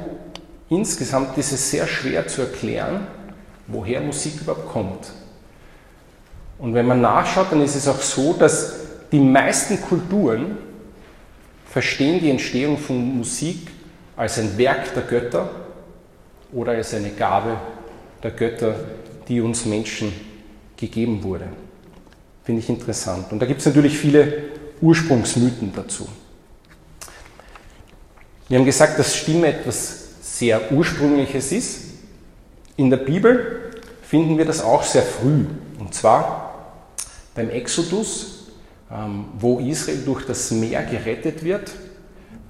insgesamt 0.70 1.38
ist 1.38 1.51
es 1.51 1.72
sehr 1.72 1.88
schwer 1.88 2.27
zu 2.27 2.42
erklären, 2.42 3.08
woher 3.68 4.00
Musik 4.01 4.42
überhaupt 4.42 4.70
kommt. 4.70 5.12
Und 6.60 6.74
wenn 6.74 6.86
man 6.88 7.02
nachschaut, 7.02 7.52
dann 7.52 7.62
ist 7.62 7.76
es 7.76 7.88
auch 7.88 8.02
so, 8.02 8.34
dass 8.34 8.74
die 9.12 9.20
meisten 9.20 9.80
Kulturen 9.82 10.58
verstehen 11.70 12.20
die 12.20 12.32
Entstehung 12.32 12.78
von 12.78 13.18
Musik 13.18 13.68
als 14.16 14.40
ein 14.40 14.58
Werk 14.58 14.94
der 14.94 15.04
Götter 15.04 15.50
oder 16.52 16.72
als 16.72 16.94
eine 16.94 17.12
Gabe 17.12 17.58
der 18.24 18.32
Götter, 18.32 18.76
die 19.28 19.42
uns 19.42 19.66
Menschen 19.66 20.12
gegeben 20.76 21.24
wurde. 21.24 21.48
Finde 22.44 22.62
ich 22.62 22.70
interessant. 22.70 23.32
Und 23.32 23.40
da 23.40 23.46
gibt 23.46 23.60
es 23.60 23.66
natürlich 23.66 23.98
viele 23.98 24.46
Ursprungsmythen 24.82 25.74
dazu. 25.76 26.08
Wir 28.48 28.58
haben 28.58 28.66
gesagt, 28.66 28.98
dass 28.98 29.16
Stimme 29.16 29.48
etwas 29.48 30.08
sehr 30.22 30.72
Ursprüngliches 30.72 31.52
ist. 31.52 31.82
In 32.78 32.90
der 32.90 32.98
Bibel 32.98 33.72
finden 34.02 34.38
wir 34.38 34.46
das 34.46 34.64
auch 34.64 34.84
sehr 34.84 35.02
früh. 35.02 35.46
Und 35.80 35.94
zwar 35.94 36.47
beim 37.38 37.50
Exodus, 37.51 38.48
ähm, 38.91 39.25
wo 39.39 39.60
Israel 39.60 40.01
durch 40.03 40.25
das 40.25 40.51
Meer 40.51 40.84
gerettet 40.84 41.44
wird. 41.44 41.72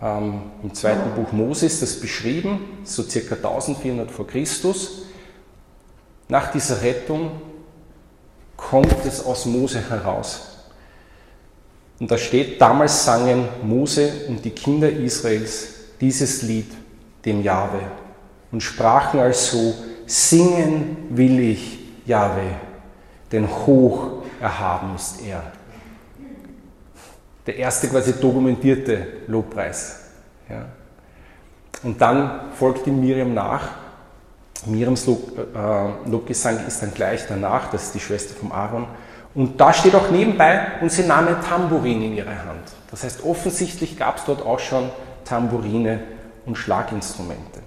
Ähm, 0.02 0.42
Im 0.64 0.74
zweiten 0.74 1.14
Buch 1.14 1.32
Mose 1.34 1.66
ist 1.66 1.82
das 1.82 2.00
beschrieben, 2.00 2.80
so 2.84 3.04
circa 3.04 3.36
1400 3.36 4.10
vor 4.10 4.26
Christus. 4.26 5.04
Nach 6.30 6.52
dieser 6.52 6.82
Rettung 6.82 7.32
kommt 8.56 9.06
es 9.06 9.24
aus 9.24 9.46
Mose 9.46 9.90
heraus. 9.90 10.42
Und 12.00 12.10
da 12.10 12.18
steht, 12.18 12.62
damals 12.62 13.06
sangen 13.06 13.48
Mose 13.64 14.12
und 14.30 14.44
die 14.46 14.52
Kinder 14.52 14.90
Israels 14.90 15.68
dieses 16.00 16.44
Lied 16.44 16.72
dem 17.26 17.44
Jahwe 17.44 17.82
und 18.52 18.62
sprachen 18.62 19.20
also, 19.20 19.74
singen 20.06 21.08
will 21.10 21.40
ich 21.40 21.80
Jahwe, 22.06 22.56
denn 23.32 23.48
hoch 23.66 24.17
erhaben 24.40 24.96
ist 24.96 25.22
er 25.26 25.44
der 27.48 27.56
erste 27.56 27.88
quasi 27.88 28.14
dokumentierte 28.20 29.08
Lobpreis. 29.28 30.02
Ja. 30.50 30.66
Und 31.82 32.00
dann 32.00 32.52
folgt 32.54 32.86
die 32.86 32.92
Miriam 32.92 33.34
nach. 33.34 33.70
Miriams 34.66 35.06
Lob, 35.06 35.38
äh, 35.38 36.10
Lobgesang 36.10 36.66
ist 36.68 36.82
dann 36.82 36.94
gleich 36.94 37.26
danach, 37.28 37.72
das 37.72 37.84
ist 37.84 37.96
die 37.96 38.00
Schwester 38.00 38.36
vom 38.36 38.52
Aaron. 38.52 38.86
Und 39.34 39.62
da 39.62 39.72
steht 39.72 39.96
auch 39.96 40.10
nebenbei, 40.10 40.72
und 40.82 40.92
sie 40.92 41.04
nahm 41.04 41.28
ein 41.28 41.42
Tambourin 41.42 42.02
in 42.02 42.16
ihre 42.16 42.44
Hand. 42.46 42.64
Das 42.92 43.04
heißt, 43.04 43.24
offensichtlich 43.24 43.98
gab 43.98 44.18
es 44.18 44.26
dort 44.26 44.42
auch 44.42 44.60
schon 44.60 44.90
Tambourine 45.24 46.00
und 46.46 46.58
Schlaginstrumente. 46.58 47.62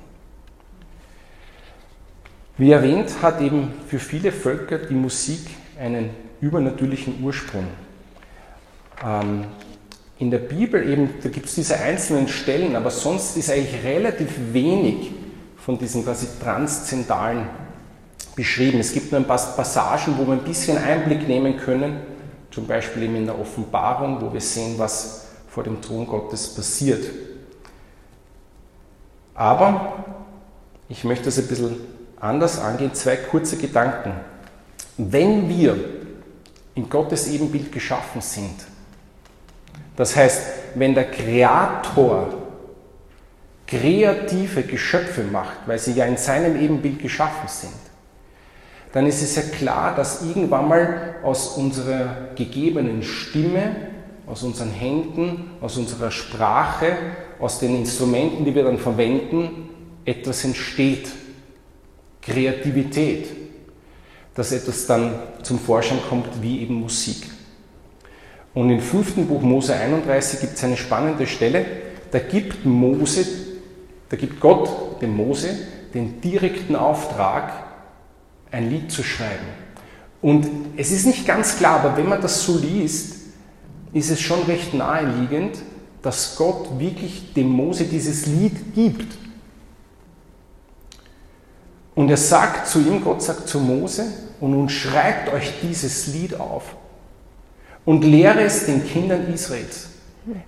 Wie 2.58 2.72
erwähnt, 2.72 3.10
hat 3.22 3.40
eben 3.40 3.72
für 3.88 3.98
viele 3.98 4.32
Völker 4.32 4.78
die 4.78 4.94
Musik 4.94 5.48
einen 5.78 6.10
übernatürlichen 6.40 7.22
Ursprung. 7.22 7.66
Ähm, 9.04 9.44
in 10.18 10.30
der 10.30 10.38
Bibel 10.38 10.86
eben, 10.88 11.14
da 11.22 11.30
gibt 11.30 11.46
es 11.46 11.54
diese 11.54 11.78
einzelnen 11.78 12.28
Stellen, 12.28 12.76
aber 12.76 12.90
sonst 12.90 13.36
ist 13.36 13.50
eigentlich 13.50 13.82
relativ 13.82 14.28
wenig 14.52 15.12
von 15.56 15.78
diesen 15.78 16.04
quasi 16.04 16.26
transzendalen 16.42 17.46
beschrieben. 18.36 18.80
Es 18.80 18.92
gibt 18.92 19.12
nur 19.12 19.20
ein 19.20 19.26
paar 19.26 19.38
Passagen, 19.56 20.16
wo 20.18 20.26
wir 20.26 20.34
ein 20.34 20.44
bisschen 20.44 20.76
Einblick 20.76 21.26
nehmen 21.26 21.56
können, 21.56 22.00
zum 22.50 22.66
Beispiel 22.66 23.04
eben 23.04 23.16
in 23.16 23.26
der 23.26 23.38
Offenbarung, 23.38 24.20
wo 24.20 24.32
wir 24.32 24.40
sehen, 24.40 24.74
was 24.78 25.26
vor 25.48 25.64
dem 25.64 25.80
Thron 25.80 26.06
Gottes 26.06 26.54
passiert. 26.54 27.04
Aber 29.34 30.04
ich 30.88 31.04
möchte 31.04 31.30
es 31.30 31.38
ein 31.38 31.46
bisschen 31.46 31.76
anders 32.20 32.58
angehen. 32.58 32.92
Zwei 32.92 33.16
kurze 33.16 33.56
Gedanken. 33.56 34.12
Wenn 34.98 35.48
wir 35.48 35.99
in 36.74 36.88
Gottes 36.88 37.28
Ebenbild 37.28 37.72
geschaffen 37.72 38.20
sind, 38.20 38.66
das 39.96 40.16
heißt, 40.16 40.42
wenn 40.76 40.94
der 40.94 41.10
Kreator 41.10 42.32
kreative 43.66 44.62
Geschöpfe 44.62 45.22
macht, 45.22 45.58
weil 45.66 45.78
sie 45.78 45.92
ja 45.92 46.06
in 46.06 46.16
seinem 46.16 46.60
Ebenbild 46.60 46.98
geschaffen 46.98 47.48
sind, 47.48 47.90
dann 48.92 49.06
ist 49.06 49.22
es 49.22 49.36
ja 49.36 49.42
klar, 49.42 49.94
dass 49.94 50.22
irgendwann 50.22 50.68
mal 50.68 51.16
aus 51.22 51.56
unserer 51.56 52.30
gegebenen 52.34 53.02
Stimme, 53.02 53.76
aus 54.26 54.42
unseren 54.42 54.70
Händen, 54.70 55.50
aus 55.60 55.76
unserer 55.76 56.10
Sprache, 56.10 56.96
aus 57.38 57.60
den 57.60 57.76
Instrumenten, 57.76 58.44
die 58.44 58.54
wir 58.54 58.64
dann 58.64 58.78
verwenden, 58.78 59.68
etwas 60.04 60.44
entsteht. 60.44 61.08
Kreativität. 62.22 63.28
Dass 64.34 64.52
etwas 64.52 64.86
dann 64.86 65.14
zum 65.42 65.58
Vorschein 65.58 65.98
kommt 66.08 66.42
wie 66.42 66.60
eben 66.60 66.74
Musik. 66.74 67.28
Und 68.54 68.70
im 68.70 68.80
fünften 68.80 69.26
Buch 69.26 69.42
Mose 69.42 69.74
31 69.74 70.40
gibt 70.40 70.54
es 70.54 70.64
eine 70.64 70.76
spannende 70.76 71.26
Stelle, 71.26 71.64
da 72.10 72.18
gibt 72.18 72.64
Mose, 72.64 73.24
da 74.08 74.16
gibt 74.16 74.40
Gott 74.40 75.00
dem 75.00 75.16
Mose 75.16 75.50
den 75.94 76.20
direkten 76.20 76.74
Auftrag, 76.74 77.52
ein 78.50 78.68
Lied 78.68 78.90
zu 78.90 79.02
schreiben. 79.02 79.46
Und 80.20 80.48
es 80.76 80.90
ist 80.90 81.06
nicht 81.06 81.26
ganz 81.26 81.56
klar, 81.56 81.80
aber 81.80 81.96
wenn 81.96 82.08
man 82.08 82.20
das 82.20 82.44
so 82.44 82.58
liest, 82.58 83.16
ist 83.92 84.10
es 84.10 84.20
schon 84.20 84.42
recht 84.42 84.74
naheliegend, 84.74 85.58
dass 86.02 86.36
Gott 86.36 86.78
wirklich 86.78 87.32
dem 87.34 87.48
Mose 87.48 87.84
dieses 87.84 88.26
Lied 88.26 88.74
gibt. 88.74 89.16
Und 91.94 92.08
er 92.08 92.16
sagt 92.16 92.66
zu 92.66 92.80
ihm, 92.80 93.02
Gott 93.02 93.22
sagt 93.22 93.48
zu 93.48 93.58
Mose, 93.58 94.06
und 94.40 94.52
nun 94.52 94.68
schreibt 94.68 95.32
euch 95.32 95.52
dieses 95.62 96.06
Lied 96.08 96.38
auf 96.40 96.76
und 97.84 98.04
lehre 98.04 98.40
es 98.42 98.66
den 98.66 98.86
Kindern 98.86 99.32
Israels. 99.32 99.88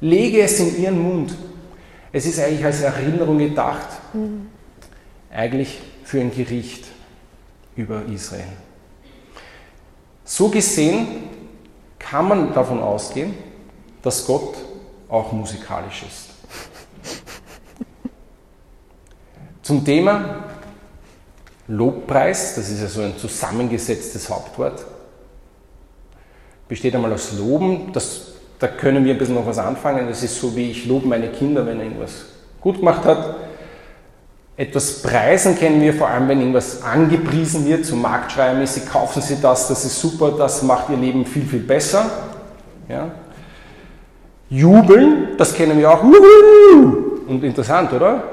Lege 0.01 0.43
es 0.43 0.59
in 0.61 0.81
ihren 0.81 1.01
Mund. 1.01 1.35
Es 2.13 2.27
ist 2.27 2.39
eigentlich 2.39 2.65
als 2.65 2.81
Erinnerung 2.81 3.39
gedacht, 3.39 3.89
eigentlich 5.31 5.81
für 6.05 6.21
ein 6.21 6.35
Gericht 6.35 6.87
über 7.75 8.03
Israel. 8.07 8.45
So 10.25 10.49
gesehen 10.49 11.07
kann 11.99 12.29
man 12.29 12.53
davon 12.55 12.81
ausgehen, 12.81 13.35
dass 14.03 14.27
Gott 14.27 14.57
auch 15.09 15.33
musikalisch 15.33 16.05
ist. 16.09 16.29
Zum 19.63 19.85
Thema 19.85 20.52
Lobpreis, 21.73 22.55
das 22.55 22.69
ist 22.69 22.83
ja 22.83 22.87
so 22.87 23.01
ein 23.01 23.17
zusammengesetztes 23.17 24.29
Hauptwort, 24.29 24.85
besteht 26.69 26.95
einmal 26.95 27.15
aus 27.15 27.33
Loben, 27.39 27.93
das, 27.95 28.33
da 28.59 28.69
können 28.69 29.07
wir 29.07 29.15
ein 29.15 29.19
bisschen 29.19 29.37
noch 29.37 29.47
was 29.47 29.57
anfangen, 29.57 30.07
das 30.07 30.23
ist 30.23 30.39
so 30.39 30.55
wie 30.55 30.71
ich 30.71 30.85
lobe 30.85 31.09
meine 31.09 31.29
Kinder, 31.29 31.65
wenn 31.65 31.79
er 31.79 31.85
irgendwas 31.85 32.27
gut 32.61 32.77
gemacht 32.77 33.05
hat. 33.07 33.37
Etwas 34.55 35.01
preisen 35.01 35.57
kennen 35.59 35.81
wir 35.81 35.95
vor 35.95 36.09
allem, 36.09 36.29
wenn 36.29 36.41
irgendwas 36.41 36.83
angepriesen 36.83 37.65
wird, 37.65 37.87
so 37.87 37.97
marktschreiermäßig, 37.97 38.87
kaufen 38.87 39.23
Sie 39.23 39.41
das, 39.41 39.69
das 39.69 39.83
ist 39.87 39.99
super, 39.99 40.33
das 40.33 40.63
macht 40.63 40.91
Ihr 40.91 40.99
Leben 40.99 41.25
viel, 41.25 41.47
viel 41.47 41.61
besser. 41.61 42.05
Ja. 42.87 43.11
Jubeln, 44.51 45.39
das 45.39 45.55
kennen 45.55 45.79
wir 45.79 45.91
auch. 45.91 46.03
Und 46.03 47.43
interessant, 47.43 47.95
oder? 47.95 48.25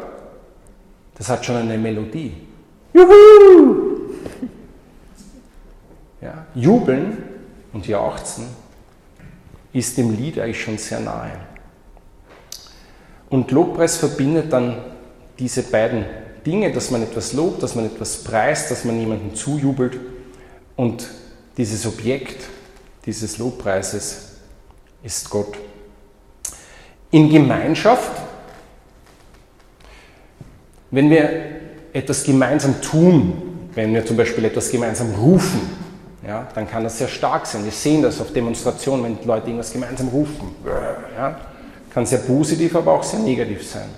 Das 1.18 1.30
hat 1.30 1.46
schon 1.46 1.56
eine 1.56 1.78
Melodie. 1.78 2.49
Juhu! 2.94 3.90
Ja, 6.22 6.46
jubeln 6.54 7.24
und 7.72 7.88
jauchzen 7.88 8.48
ist 9.72 9.98
dem 9.98 10.16
Lied 10.16 10.40
eigentlich 10.40 10.62
schon 10.62 10.78
sehr 10.78 11.00
nahe. 11.00 11.32
Und 13.30 13.52
Lobpreis 13.52 13.98
verbindet 13.98 14.52
dann 14.52 14.78
diese 15.38 15.64
beiden 15.64 16.06
Dinge, 16.46 16.72
dass 16.72 16.92
man 16.92 17.04
etwas 17.04 17.34
lobt, 17.34 17.62
dass 17.62 17.76
man 17.76 17.86
etwas 17.86 18.24
preist, 18.24 18.72
dass 18.72 18.84
man 18.86 19.00
jemandem 19.00 19.36
zujubelt 19.36 20.00
und 20.76 21.08
dieses 21.58 21.86
Objekt 21.86 22.44
dieses 23.06 23.38
Lobpreises 23.38 24.38
ist 25.04 25.30
Gott. 25.30 25.58
In 27.12 27.30
Gemeinschaft, 27.30 28.12
wenn 30.92 31.10
wir 31.10 31.30
etwas 31.94 32.24
gemeinsam 32.24 32.82
tun, 32.82 33.42
wenn 33.76 33.94
wir 33.94 34.06
zum 34.06 34.18
Beispiel 34.18 34.46
etwas 34.46 34.72
gemeinsam 34.72 35.14
rufen, 35.16 35.62
ja, 36.28 36.48
dann 36.54 36.70
kann 36.70 36.84
das 36.84 36.98
sehr 36.98 37.08
stark 37.08 37.46
sein. 37.46 37.64
Wir 37.64 37.72
sehen 37.72 38.02
das 38.02 38.20
auf 38.20 38.34
Demonstrationen, 38.34 39.04
wenn 39.04 39.18
Leute 39.26 39.48
irgendwas 39.48 39.72
gemeinsam 39.72 40.10
rufen. 40.10 40.56
Ja, 41.16 41.38
kann 41.90 42.06
sehr 42.06 42.20
positiv, 42.20 42.76
aber 42.76 42.94
auch 42.94 43.04
sehr 43.04 43.20
negativ 43.20 43.68
sein. 43.68 43.90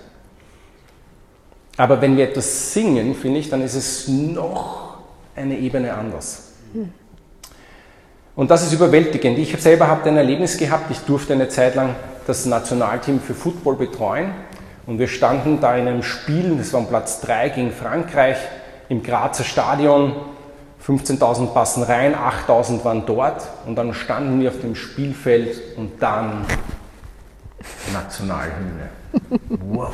Aber 1.77 1.99
wenn 2.01 2.15
wir 2.15 2.30
etwas 2.30 2.73
singen, 2.73 3.15
finde 3.15 3.39
ich, 3.39 3.49
dann 3.49 3.62
ist 3.62 3.75
es 3.75 4.08
noch 4.08 4.97
eine 5.36 5.58
Ebene 5.58 5.93
anders. 5.93 6.51
Und 8.36 8.51
das 8.51 8.63
ist 8.63 8.73
überwältigend. 8.73 9.38
Ich 9.39 9.60
selber 9.62 9.88
habe 9.88 10.10
ein 10.10 10.17
Erlebnis 10.17 10.58
gehabt. 10.58 10.89
Ich 10.91 10.99
durfte 10.99 11.34
eine 11.34 11.49
Zeit 11.49 11.75
lang 11.75 11.95
das 12.27 12.45
Nationalteam 12.45 13.19
für 13.19 13.34
Football 13.34 13.75
betreuen. 13.75 14.32
Und 14.91 14.99
wir 14.99 15.08
standen 15.08 15.62
da 15.62 15.77
in 15.77 15.88
einem 15.88 16.04
Spiel, 16.04 16.58
das 16.58 16.73
war 16.73 16.84
Platz 16.84 17.21
3 17.21 17.47
gegen 17.47 17.71
Frankreich, 17.71 18.36
im 18.89 19.01
Grazer 19.01 19.45
Stadion. 19.45 20.13
15.000 20.86 21.54
passen 21.54 21.84
rein, 21.84 22.13
8.000 22.13 22.84
waren 22.84 23.06
dort. 23.06 23.47
Und 23.65 23.77
dann 23.77 23.93
standen 23.93 24.41
wir 24.41 24.49
auf 24.49 24.60
dem 24.60 24.75
Spielfeld 24.75 25.77
und 25.77 26.01
dann 26.01 26.45
Nationalhymne. 27.93 28.89
Wow. 29.69 29.93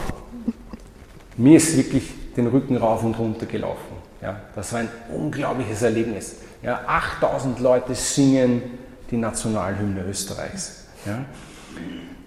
Mir 1.36 1.57
ist 1.57 1.77
wirklich 1.77 2.33
den 2.36 2.47
Rücken 2.47 2.75
rauf 2.75 3.03
und 3.03 3.19
runter 3.19 3.45
gelaufen. 3.45 3.97
Ja, 4.23 4.41
das 4.55 4.73
war 4.73 4.79
ein 4.79 4.89
unglaubliches 5.13 5.83
Erlebnis. 5.83 6.38
Ja, 6.63 6.81
8000 6.88 7.60
Leute 7.60 7.93
singen 7.93 8.63
die 9.12 9.17
Nationalhymne 9.17 10.05
Österreichs. 10.10 10.86
Ja. 11.05 11.23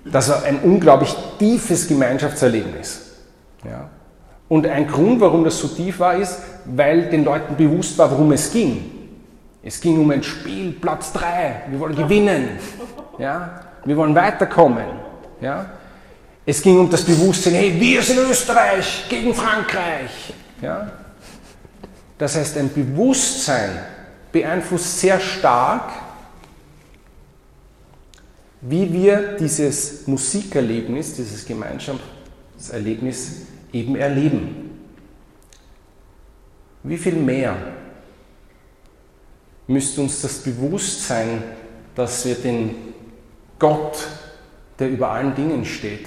Das 0.05 0.29
war 0.29 0.45
ein 0.45 0.61
unglaublich 0.61 1.15
tiefes 1.39 1.87
Gemeinschaftserlebnis. 1.87 3.13
Ja. 3.65 3.89
Und 4.49 4.67
ein 4.67 4.87
Grund, 4.87 5.21
warum 5.21 5.45
das 5.45 5.59
so 5.59 5.69
tief 5.69 6.01
war, 6.01 6.17
ist, 6.17 6.39
weil 6.65 7.11
den 7.11 7.25
Leuten 7.25 7.57
bewusst 7.57 7.97
war, 7.99 8.11
worum 8.11 8.33
es 8.33 8.51
ging. 8.51 8.91
Es 9.63 9.81
ging 9.81 10.01
um 10.01 10.11
ein 10.11 10.23
Spiel, 10.23 10.73
Platz 10.73 11.13
3, 11.13 11.63
wir 11.69 11.81
wollen 11.81 11.95
gewinnen. 11.95 12.59
Ja. 13.19 13.61
Wir 13.85 13.97
wollen 13.97 14.15
weiterkommen. 14.15 14.87
Ja. 15.41 15.67
Es 16.47 16.63
ging 16.63 16.79
um 16.79 16.91
das 16.91 17.05
Bewusstsein, 17.05 17.55
hey, 17.55 17.79
wir 17.79 18.03
sind 18.03 18.19
Österreich 18.19 19.05
gegen 19.09 19.35
Frankreich. 19.35 20.35
Ja. 20.63 20.91
Das 22.19 22.37
heißt, 22.37 22.57
ein 22.59 22.73
Bewusstsein 22.73 23.71
beeinflusst 24.33 25.01
sehr 25.01 25.21
stark, 25.21 25.91
wie 28.63 28.93
wir 28.93 29.37
dieses 29.39 30.07
Musikerlebnis, 30.07 31.15
dieses 31.15 31.47
Gemeinschaftserlebnis 31.47 33.43
eben 33.73 33.97
erleben. 33.97 34.71
Wie 36.83 36.99
viel 36.99 37.17
mehr 37.17 37.57
müsste 39.67 40.01
uns 40.01 40.21
das 40.21 40.39
bewusst 40.39 41.07
sein, 41.07 41.43
dass 41.95 42.25
wir 42.25 42.35
den 42.35 42.75
Gott 43.59 44.07
der 44.81 44.89
über 44.89 45.11
allen 45.11 45.35
Dingen 45.35 45.65
steht, 45.65 46.07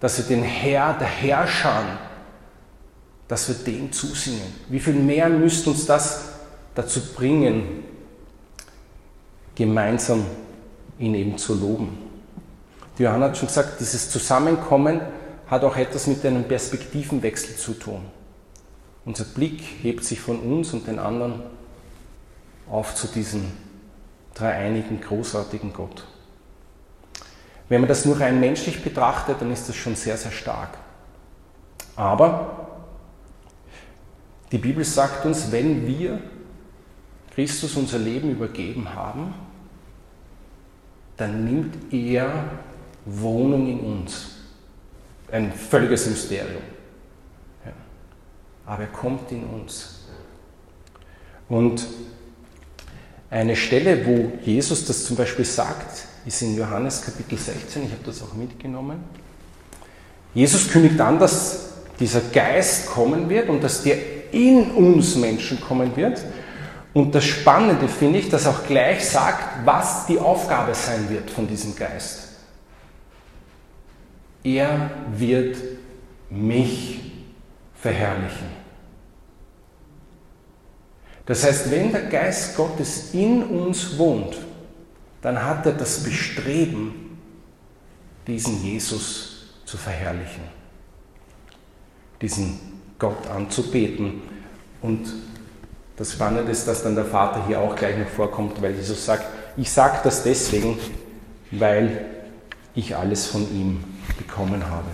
dass 0.00 0.18
wir 0.18 0.36
den 0.36 0.42
Herr 0.42 0.94
der 0.94 1.06
Herrscher, 1.06 1.84
dass 3.28 3.48
wir 3.48 3.54
dem 3.54 3.92
zusingen. 3.92 4.52
Wie 4.68 4.80
viel 4.80 4.94
mehr 4.94 5.28
müsste 5.28 5.70
uns 5.70 5.86
das 5.86 6.30
dazu 6.74 7.00
bringen, 7.14 7.84
gemeinsam 9.54 10.26
ihn 10.98 11.14
eben 11.14 11.38
zu 11.38 11.54
loben? 11.54 11.98
Die 12.98 13.04
Johanna 13.04 13.26
hat 13.26 13.36
schon 13.36 13.48
gesagt, 13.48 13.80
dieses 13.80 14.10
Zusammenkommen 14.10 15.00
hat 15.46 15.64
auch 15.64 15.76
etwas 15.76 16.06
mit 16.06 16.24
einem 16.26 16.44
Perspektivenwechsel 16.44 17.56
zu 17.56 17.74
tun. 17.74 18.02
Unser 19.04 19.24
Blick 19.24 19.62
hebt 19.82 20.04
sich 20.04 20.20
von 20.20 20.40
uns 20.40 20.72
und 20.72 20.86
den 20.86 20.98
anderen 20.98 21.42
auf 22.70 22.94
zu 22.94 23.06
diesem 23.06 23.44
dreieinigen, 24.34 25.00
großartigen 25.00 25.72
Gott. 25.72 26.04
Wenn 27.68 27.80
man 27.80 27.88
das 27.88 28.04
nur 28.04 28.18
rein 28.20 28.40
menschlich 28.40 28.82
betrachtet, 28.82 29.40
dann 29.40 29.52
ist 29.52 29.68
das 29.68 29.76
schon 29.76 29.94
sehr, 29.94 30.16
sehr 30.16 30.32
stark. 30.32 30.78
Aber 31.96 32.68
die 34.52 34.58
Bibel 34.58 34.84
sagt 34.84 35.26
uns, 35.26 35.52
wenn 35.52 35.86
wir 35.86 36.20
Christus 37.34 37.76
unser 37.76 37.98
Leben 37.98 38.30
übergeben 38.30 38.94
haben, 38.94 39.34
dann 41.18 41.44
nimmt 41.44 41.92
er 41.92 42.44
Wohnung 43.04 43.68
in 43.68 43.80
uns. 43.80 44.30
Ein 45.30 45.52
völliges 45.52 46.06
Mysterium. 46.06 46.62
Ja. 47.66 47.72
Aber 48.64 48.84
er 48.84 48.88
kommt 48.88 49.30
in 49.30 49.44
uns. 49.44 50.06
Und 51.48 51.86
eine 53.30 53.56
Stelle, 53.56 54.06
wo 54.06 54.32
Jesus 54.42 54.86
das 54.86 55.04
zum 55.04 55.16
Beispiel 55.16 55.44
sagt, 55.44 56.06
ist 56.24 56.40
in 56.42 56.56
Johannes 56.56 57.02
Kapitel 57.02 57.36
16, 57.36 57.84
ich 57.84 57.90
habe 57.90 58.04
das 58.04 58.22
auch 58.22 58.34
mitgenommen. 58.34 59.04
Jesus 60.34 60.70
kündigt 60.70 61.00
an, 61.00 61.18
dass 61.18 61.72
dieser 61.98 62.20
Geist 62.20 62.86
kommen 62.86 63.28
wird 63.28 63.48
und 63.48 63.62
dass 63.62 63.82
der 63.82 63.96
in 64.32 64.70
uns 64.70 65.16
Menschen 65.16 65.60
kommen 65.60 65.94
wird. 65.96 66.22
Und 66.98 67.14
das 67.14 67.26
Spannende 67.26 67.86
finde 67.86 68.18
ich, 68.18 68.28
dass 68.28 68.44
auch 68.48 68.66
gleich 68.66 69.08
sagt, 69.08 69.64
was 69.64 70.06
die 70.06 70.18
Aufgabe 70.18 70.74
sein 70.74 71.08
wird 71.08 71.30
von 71.30 71.46
diesem 71.46 71.76
Geist. 71.76 72.30
Er 74.42 74.90
wird 75.12 75.58
mich 76.28 76.98
verherrlichen. 77.76 78.48
Das 81.24 81.44
heißt, 81.44 81.70
wenn 81.70 81.92
der 81.92 82.06
Geist 82.06 82.56
Gottes 82.56 83.14
in 83.14 83.44
uns 83.44 83.96
wohnt, 83.96 84.36
dann 85.22 85.40
hat 85.40 85.66
er 85.66 85.74
das 85.74 86.02
Bestreben, 86.02 87.16
diesen 88.26 88.60
Jesus 88.64 89.54
zu 89.64 89.76
verherrlichen, 89.76 90.42
diesen 92.20 92.58
Gott 92.98 93.24
anzubeten. 93.28 94.20
Und 94.82 95.06
das 95.98 96.12
Spannende 96.12 96.52
ist, 96.52 96.68
dass 96.68 96.84
dann 96.84 96.94
der 96.94 97.04
Vater 97.04 97.44
hier 97.46 97.60
auch 97.60 97.74
gleich 97.74 97.98
noch 97.98 98.08
vorkommt, 98.08 98.62
weil 98.62 98.74
Jesus 98.74 99.04
sagt, 99.04 99.26
ich 99.56 99.70
sage 99.70 99.98
das 100.04 100.22
deswegen, 100.22 100.78
weil 101.50 102.06
ich 102.74 102.94
alles 102.94 103.26
von 103.26 103.42
ihm 103.52 103.82
bekommen 104.16 104.64
habe. 104.70 104.86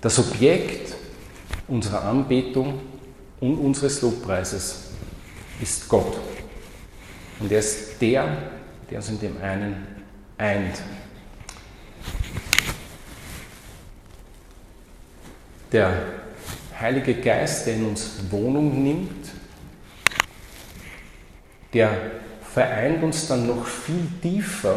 Das 0.00 0.18
Objekt 0.20 0.94
unserer 1.66 2.04
Anbetung 2.04 2.80
und 3.40 3.58
unseres 3.58 4.00
Lobpreises 4.00 4.90
ist 5.60 5.88
Gott. 5.88 6.16
Und 7.40 7.50
er 7.50 7.58
ist 7.58 8.00
der, 8.00 8.28
der 8.88 8.98
uns 8.98 9.08
in 9.08 9.18
dem 9.18 9.42
einen 9.42 9.86
eint. 10.38 10.80
Der 15.72 16.17
Heilige 16.80 17.14
Geist, 17.14 17.66
der 17.66 17.74
in 17.74 17.86
uns 17.86 18.18
Wohnung 18.30 18.82
nimmt, 18.82 19.28
der 21.72 21.90
vereint 22.52 23.02
uns 23.02 23.26
dann 23.26 23.46
noch 23.46 23.66
viel 23.66 24.06
tiefer 24.22 24.76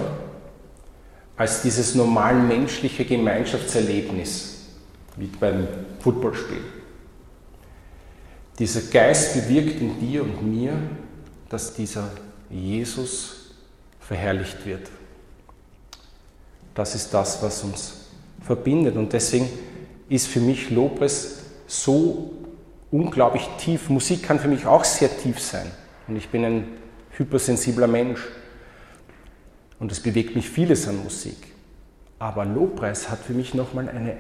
als 1.37 1.61
dieses 1.61 1.95
normal 1.95 2.35
menschliche 2.35 3.05
Gemeinschaftserlebnis, 3.05 4.67
wie 5.15 5.27
beim 5.27 5.67
Footballspiel. 5.99 6.61
Dieser 8.59 8.81
Geist 8.81 9.33
bewirkt 9.33 9.81
in 9.81 9.99
dir 9.99 10.23
und 10.23 10.43
mir, 10.43 10.73
dass 11.49 11.73
dieser 11.73 12.09
Jesus 12.49 13.55
verherrlicht 13.99 14.65
wird. 14.65 14.89
Das 16.75 16.95
ist 16.95 17.13
das, 17.13 17.41
was 17.41 17.63
uns 17.63 17.93
verbindet. 18.41 18.95
Und 18.95 19.11
deswegen 19.13 19.47
ist 20.09 20.27
für 20.27 20.39
mich 20.39 20.69
Lobpreis 20.69 21.40
so 21.71 22.33
unglaublich 22.91 23.47
tief. 23.57 23.89
Musik 23.89 24.23
kann 24.23 24.39
für 24.39 24.49
mich 24.49 24.65
auch 24.65 24.83
sehr 24.83 25.15
tief 25.17 25.39
sein. 25.39 25.71
Und 26.07 26.17
ich 26.17 26.29
bin 26.29 26.43
ein 26.43 26.67
hypersensibler 27.11 27.87
Mensch. 27.87 28.21
Und 29.79 29.91
es 29.91 30.01
bewegt 30.01 30.35
mich 30.35 30.49
vieles 30.49 30.87
an 30.87 31.01
Musik. 31.01 31.37
Aber 32.19 32.45
Lobpreis 32.45 33.09
hat 33.09 33.19
für 33.19 33.33
mich 33.33 33.53
nochmal 33.53 33.89
eine 33.89 34.17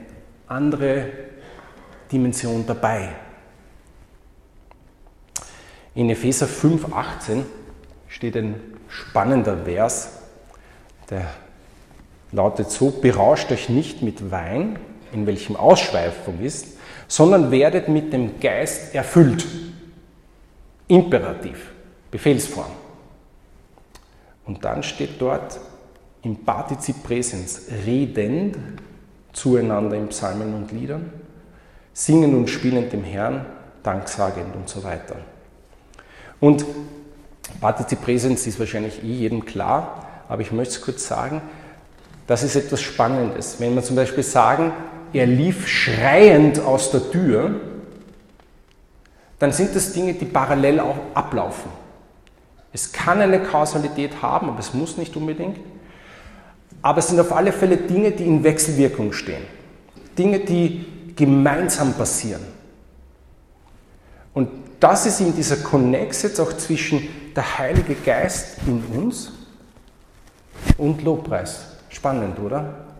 andere 0.47 1.07
Dimension 2.11 2.65
dabei. 2.65 3.09
In 5.93 6.09
Epheser 6.09 6.47
5,18 6.47 7.43
steht 8.07 8.37
ein 8.37 8.55
spannender 8.87 9.65
Vers, 9.65 10.19
der 11.09 11.29
lautet 12.31 12.71
so, 12.71 12.89
berauscht 12.89 13.51
euch 13.51 13.67
nicht 13.67 14.01
mit 14.01 14.31
Wein, 14.31 14.79
in 15.11 15.27
welchem 15.27 15.57
Ausschweifung 15.57 16.39
ist, 16.39 16.77
sondern 17.07 17.51
werdet 17.51 17.87
mit 17.87 18.13
dem 18.13 18.39
Geist 18.39 18.95
erfüllt. 18.95 19.45
Imperativ, 20.87 21.71
Befehlsform. 22.09 22.71
Und 24.45 24.63
dann 24.65 24.83
steht 24.83 25.19
dort 25.19 25.59
im 26.23 26.35
Partizip 26.43 27.03
Präsens 27.03 27.67
redend 27.85 28.57
zueinander 29.33 29.95
in 29.95 30.09
Psalmen 30.09 30.53
und 30.53 30.71
Liedern, 30.71 31.11
singend 31.93 32.33
und 32.33 32.49
spielend 32.49 32.91
dem 32.91 33.03
Herrn, 33.03 33.45
danksagend 33.83 34.55
und 34.55 34.67
so 34.67 34.83
weiter. 34.83 35.15
Und 36.39 36.65
Partizip 37.59 38.01
Präsens 38.01 38.47
ist 38.47 38.59
wahrscheinlich 38.59 39.03
eh 39.03 39.13
jedem 39.13 39.45
klar, 39.45 40.07
aber 40.27 40.41
ich 40.41 40.51
möchte 40.51 40.75
es 40.75 40.81
kurz 40.81 41.07
sagen, 41.07 41.41
das 42.27 42.43
ist 42.43 42.55
etwas 42.55 42.81
Spannendes. 42.81 43.59
Wenn 43.59 43.75
wir 43.75 43.83
zum 43.83 43.95
Beispiel 43.95 44.23
sagen, 44.23 44.71
er 45.13 45.25
lief 45.25 45.67
schreiend 45.67 46.59
aus 46.59 46.91
der 46.91 47.11
Tür, 47.11 47.61
dann 49.39 49.51
sind 49.51 49.75
das 49.75 49.93
Dinge, 49.93 50.13
die 50.13 50.25
parallel 50.25 50.79
auch 50.79 50.97
ablaufen. 51.13 51.71
Es 52.73 52.91
kann 52.91 53.19
eine 53.19 53.41
Kausalität 53.41 54.21
haben, 54.21 54.49
aber 54.49 54.59
es 54.59 54.73
muss 54.73 54.97
nicht 54.97 55.15
unbedingt. 55.17 55.57
Aber 56.81 56.99
es 56.99 57.07
sind 57.07 57.19
auf 57.19 57.31
alle 57.31 57.51
Fälle 57.51 57.77
Dinge, 57.77 58.11
die 58.11 58.25
in 58.25 58.43
Wechselwirkung 58.43 59.13
stehen. 59.13 59.43
Dinge, 60.17 60.39
die 60.39 60.85
gemeinsam 61.15 61.93
passieren. 61.93 62.41
Und 64.33 64.49
das 64.79 65.05
ist 65.05 65.19
in 65.19 65.35
dieser 65.35 65.57
Konnex 65.57 66.23
jetzt 66.23 66.39
auch 66.39 66.53
zwischen 66.53 67.07
der 67.35 67.57
Heilige 67.57 67.95
Geist 67.95 68.57
in 68.65 68.83
uns 68.95 69.31
und 70.77 71.03
Lobpreis. 71.03 71.77
Spannend, 71.89 72.39
oder? 72.39 72.90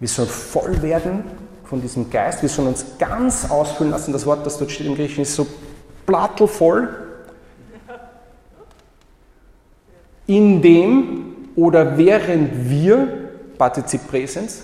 Wir 0.00 0.08
sollen 0.08 0.28
voll 0.28 0.82
werden 0.82 1.24
von 1.64 1.80
diesem 1.80 2.10
Geist. 2.10 2.42
Wir 2.42 2.48
sollen 2.48 2.68
uns 2.68 2.98
ganz 2.98 3.48
ausfüllen 3.50 3.92
lassen. 3.92 4.12
Das 4.12 4.26
Wort, 4.26 4.44
das 4.44 4.58
dort 4.58 4.72
steht 4.72 4.86
im 4.86 4.96
Griechischen, 4.96 5.22
ist 5.22 5.36
so 5.36 5.46
plattelvoll. 6.06 6.88
In 10.26 10.62
dem 10.62 11.48
oder 11.54 11.98
während 11.98 12.70
wir, 12.70 13.30
Partizip 13.58 14.08
Präsens, 14.08 14.62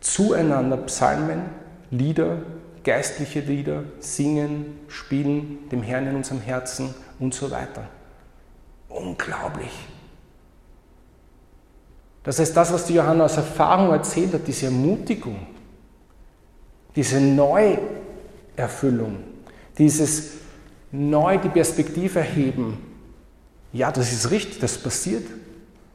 zueinander 0.00 0.78
Psalmen, 0.78 1.42
Lieder, 1.90 2.38
geistliche 2.84 3.40
Lieder 3.40 3.84
singen, 3.98 4.78
spielen, 4.88 5.68
dem 5.70 5.82
Herrn 5.82 6.06
in 6.06 6.16
unserem 6.16 6.40
Herzen 6.40 6.94
und 7.18 7.34
so 7.34 7.50
weiter. 7.50 7.88
Unglaublich. 8.88 9.72
Das 12.22 12.38
heißt, 12.38 12.56
das, 12.56 12.72
was 12.72 12.84
die 12.84 12.94
Johanna 12.94 13.24
aus 13.24 13.36
Erfahrung 13.36 13.90
erzählt 13.90 14.34
hat, 14.34 14.46
diese 14.46 14.66
Ermutigung, 14.66 15.46
diese 16.94 17.20
Neuerfüllung, 17.20 19.18
dieses 19.78 20.32
neu 20.90 21.38
die 21.38 21.48
Perspektive 21.48 22.18
erheben, 22.18 22.78
ja, 23.72 23.92
das 23.92 24.12
ist 24.12 24.30
richtig, 24.30 24.58
das 24.60 24.78
passiert. 24.78 25.26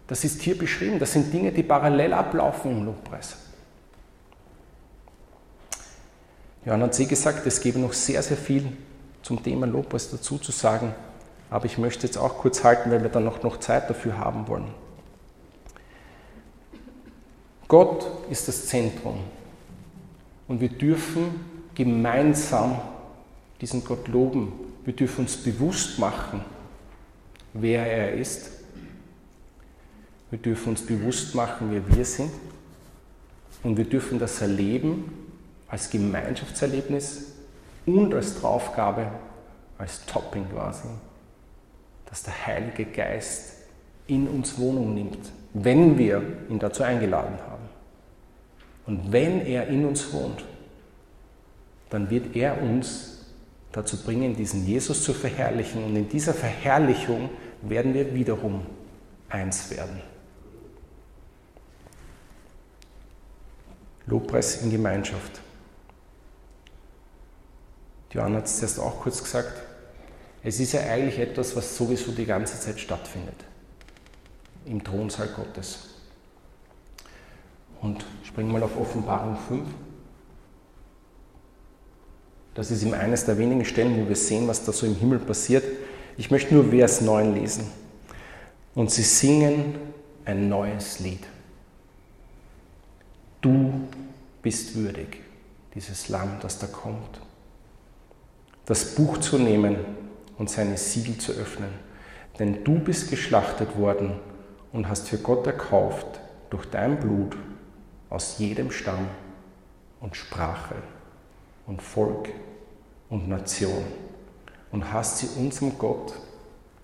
Das 0.07 0.23
ist 0.23 0.41
hier 0.41 0.57
beschrieben. 0.57 0.99
Das 0.99 1.13
sind 1.13 1.33
Dinge, 1.33 1.51
die 1.51 1.63
parallel 1.63 2.13
ablaufen 2.13 2.71
im 2.71 2.86
Lobpreis. 2.86 3.36
Johann 6.65 6.83
hat 6.83 6.95
sie 6.95 7.07
gesagt, 7.07 7.45
es 7.45 7.59
gäbe 7.59 7.79
noch 7.79 7.93
sehr, 7.93 8.21
sehr 8.21 8.38
viel 8.38 8.65
zum 9.21 9.41
Thema 9.43 9.65
Lobpreis 9.65 10.12
dazu 10.12 10.38
zu 10.38 10.51
sagen, 10.51 10.93
aber 11.49 11.65
ich 11.65 11.77
möchte 11.77 12.05
jetzt 12.07 12.17
auch 12.17 12.38
kurz 12.38 12.63
halten, 12.63 12.91
weil 12.91 13.01
wir 13.01 13.09
dann 13.09 13.25
noch, 13.25 13.43
noch 13.43 13.59
Zeit 13.59 13.89
dafür 13.89 14.17
haben 14.17 14.47
wollen. 14.47 14.67
Gott 17.67 18.06
ist 18.30 18.47
das 18.47 18.67
Zentrum. 18.67 19.19
Und 20.47 20.62
wir 20.62 20.69
dürfen 20.69 21.45
gemeinsam 21.73 22.80
diesen 23.62 23.84
Gott 23.84 24.08
loben. 24.08 24.54
Wir 24.86 24.93
dürfen 24.93 25.21
uns 25.21 25.38
bewusst 25.38 25.97
machen, 25.97 26.43
wer 27.54 27.86
er 27.86 28.13
ist. 28.13 28.52
Wir 30.30 30.39
dürfen 30.39 30.69
uns 30.69 30.86
bewusst 30.86 31.36
machen, 31.36 31.69
wer 31.71 31.95
wir 31.95 32.06
sind. 32.06 32.32
Und 33.63 33.78
wir 33.78 33.86
dürfen 33.86 34.19
das 34.19 34.41
erleben 34.41 35.12
als 35.67 35.89
Gemeinschaftserlebnis 35.89 37.34
und 37.86 38.13
als 38.13 38.39
Draufgabe, 38.39 39.08
als 39.78 40.06
Topping 40.06 40.49
quasi, 40.49 40.88
dass 42.10 42.23
der 42.23 42.45
Heilige 42.45 42.86
Geist 42.86 43.62
in 44.07 44.27
uns 44.27 44.57
Wohnung 44.57 44.93
nimmt, 44.93 45.31
wenn 45.53 45.97
wir 45.97 46.21
ihn 46.49 46.59
dazu 46.59 46.83
eingeladen 46.83 47.37
haben. 47.47 47.63
Und 48.85 49.11
wenn 49.11 49.45
er 49.45 49.67
in 49.67 49.85
uns 49.85 50.11
wohnt, 50.11 50.43
dann 51.89 52.09
wird 52.09 52.35
er 52.35 52.61
uns 52.61 53.25
dazu 53.71 53.97
bringen, 53.97 54.35
diesen 54.35 54.65
Jesus 54.65 55.03
zu 55.03 55.13
verherrlichen. 55.13 55.83
Und 55.83 55.95
in 55.95 56.09
dieser 56.09 56.33
Verherrlichung 56.33 57.29
werden 57.61 57.93
wir 57.93 58.13
wiederum 58.13 58.65
eins 59.29 59.69
werden. 59.71 60.01
Lobpreis 64.05 64.61
in 64.61 64.71
Gemeinschaft. 64.71 65.39
Johanna 68.11 68.37
hat 68.37 68.45
es 68.45 68.59
zuerst 68.59 68.79
auch 68.79 68.99
kurz 69.01 69.23
gesagt. 69.23 69.61
Es 70.43 70.59
ist 70.59 70.73
ja 70.73 70.81
eigentlich 70.81 71.19
etwas, 71.19 71.55
was 71.55 71.75
sowieso 71.75 72.11
die 72.11 72.25
ganze 72.25 72.59
Zeit 72.59 72.79
stattfindet. 72.79 73.35
Im 74.65 74.84
Thronsaal 74.84 75.28
Gottes. 75.30 75.89
Und 77.82 78.06
springen 78.23 78.52
mal 78.52 78.63
auf 78.63 78.78
Offenbarung 78.78 79.38
5. 79.47 79.62
Das 82.54 82.71
ist 82.71 82.84
eben 82.84 82.93
eines 82.93 83.26
der 83.26 83.38
wenigen 83.38 83.65
Stellen, 83.65 83.99
wo 84.02 84.08
wir 84.08 84.15
sehen, 84.15 84.47
was 84.47 84.63
da 84.63 84.71
so 84.71 84.86
im 84.86 84.95
Himmel 84.95 85.19
passiert. 85.19 85.63
Ich 86.17 86.32
möchte 86.32 86.54
nur 86.54 86.69
Vers 86.69 87.02
9 87.02 87.34
lesen. 87.34 87.65
Und 88.76 88.91
sie 88.91 89.04
singen 89.04 89.76
ein 90.26 90.49
neues 90.49 90.99
Lied. 90.99 91.23
Du 93.41 93.88
bist 94.41 94.76
würdig, 94.76 95.19
dieses 95.76 96.10
Lamm, 96.10 96.38
das 96.41 96.60
da 96.60 96.67
kommt, 96.67 97.19
das 98.65 98.95
Buch 98.95 99.17
zu 99.17 99.38
nehmen 99.38 99.78
und 100.38 100.49
seine 100.49 100.78
Siegel 100.78 101.17
zu 101.17 101.34
öffnen. 101.34 101.69
Denn 102.39 102.63
du 102.63 102.80
bist 102.80 103.10
geschlachtet 103.10 103.78
worden 103.78 104.13
und 104.73 104.89
hast 104.89 105.07
für 105.07 105.19
Gott 105.19 105.47
erkauft 105.47 106.19
durch 106.49 106.65
dein 106.65 106.99
Blut 106.99 107.38
aus 108.09 108.38
jedem 108.39 108.71
Stamm 108.71 109.07
und 110.01 110.17
Sprache 110.17 110.75
und 111.65 111.81
Volk 111.81 112.29
und 113.09 113.29
Nation 113.29 113.86
und 114.71 114.91
hast 114.91 115.19
sie 115.19 115.39
unserem 115.39 115.77
Gott 115.77 116.13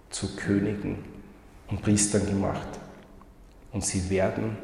zu 0.09 0.35
Königen 0.35 1.03
und 1.67 1.81
Priestern 1.81 2.25
gemacht 2.25 2.79
und 3.71 3.83
sie 3.83 4.09
werden 4.09 4.57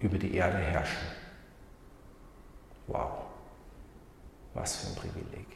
über 0.00 0.18
die 0.18 0.34
Erde 0.34 0.58
herrschen. 0.58 1.06
Wow, 2.88 3.10
was 4.54 4.76
für 4.76 4.88
ein 4.88 4.94
Privileg. 4.94 5.46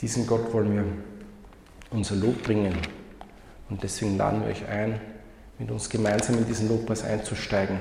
Diesen 0.00 0.26
Gott 0.26 0.52
wollen 0.52 0.76
wir 0.76 0.84
unser 1.90 2.14
Lob 2.14 2.42
bringen 2.42 2.76
und 3.70 3.82
deswegen 3.82 4.16
laden 4.16 4.42
wir 4.42 4.48
euch 4.48 4.66
ein, 4.68 5.00
mit 5.58 5.70
uns 5.70 5.88
gemeinsam 5.90 6.38
in 6.38 6.46
diesen 6.46 6.68
Lobpreis 6.68 7.04
einzusteigen. 7.04 7.80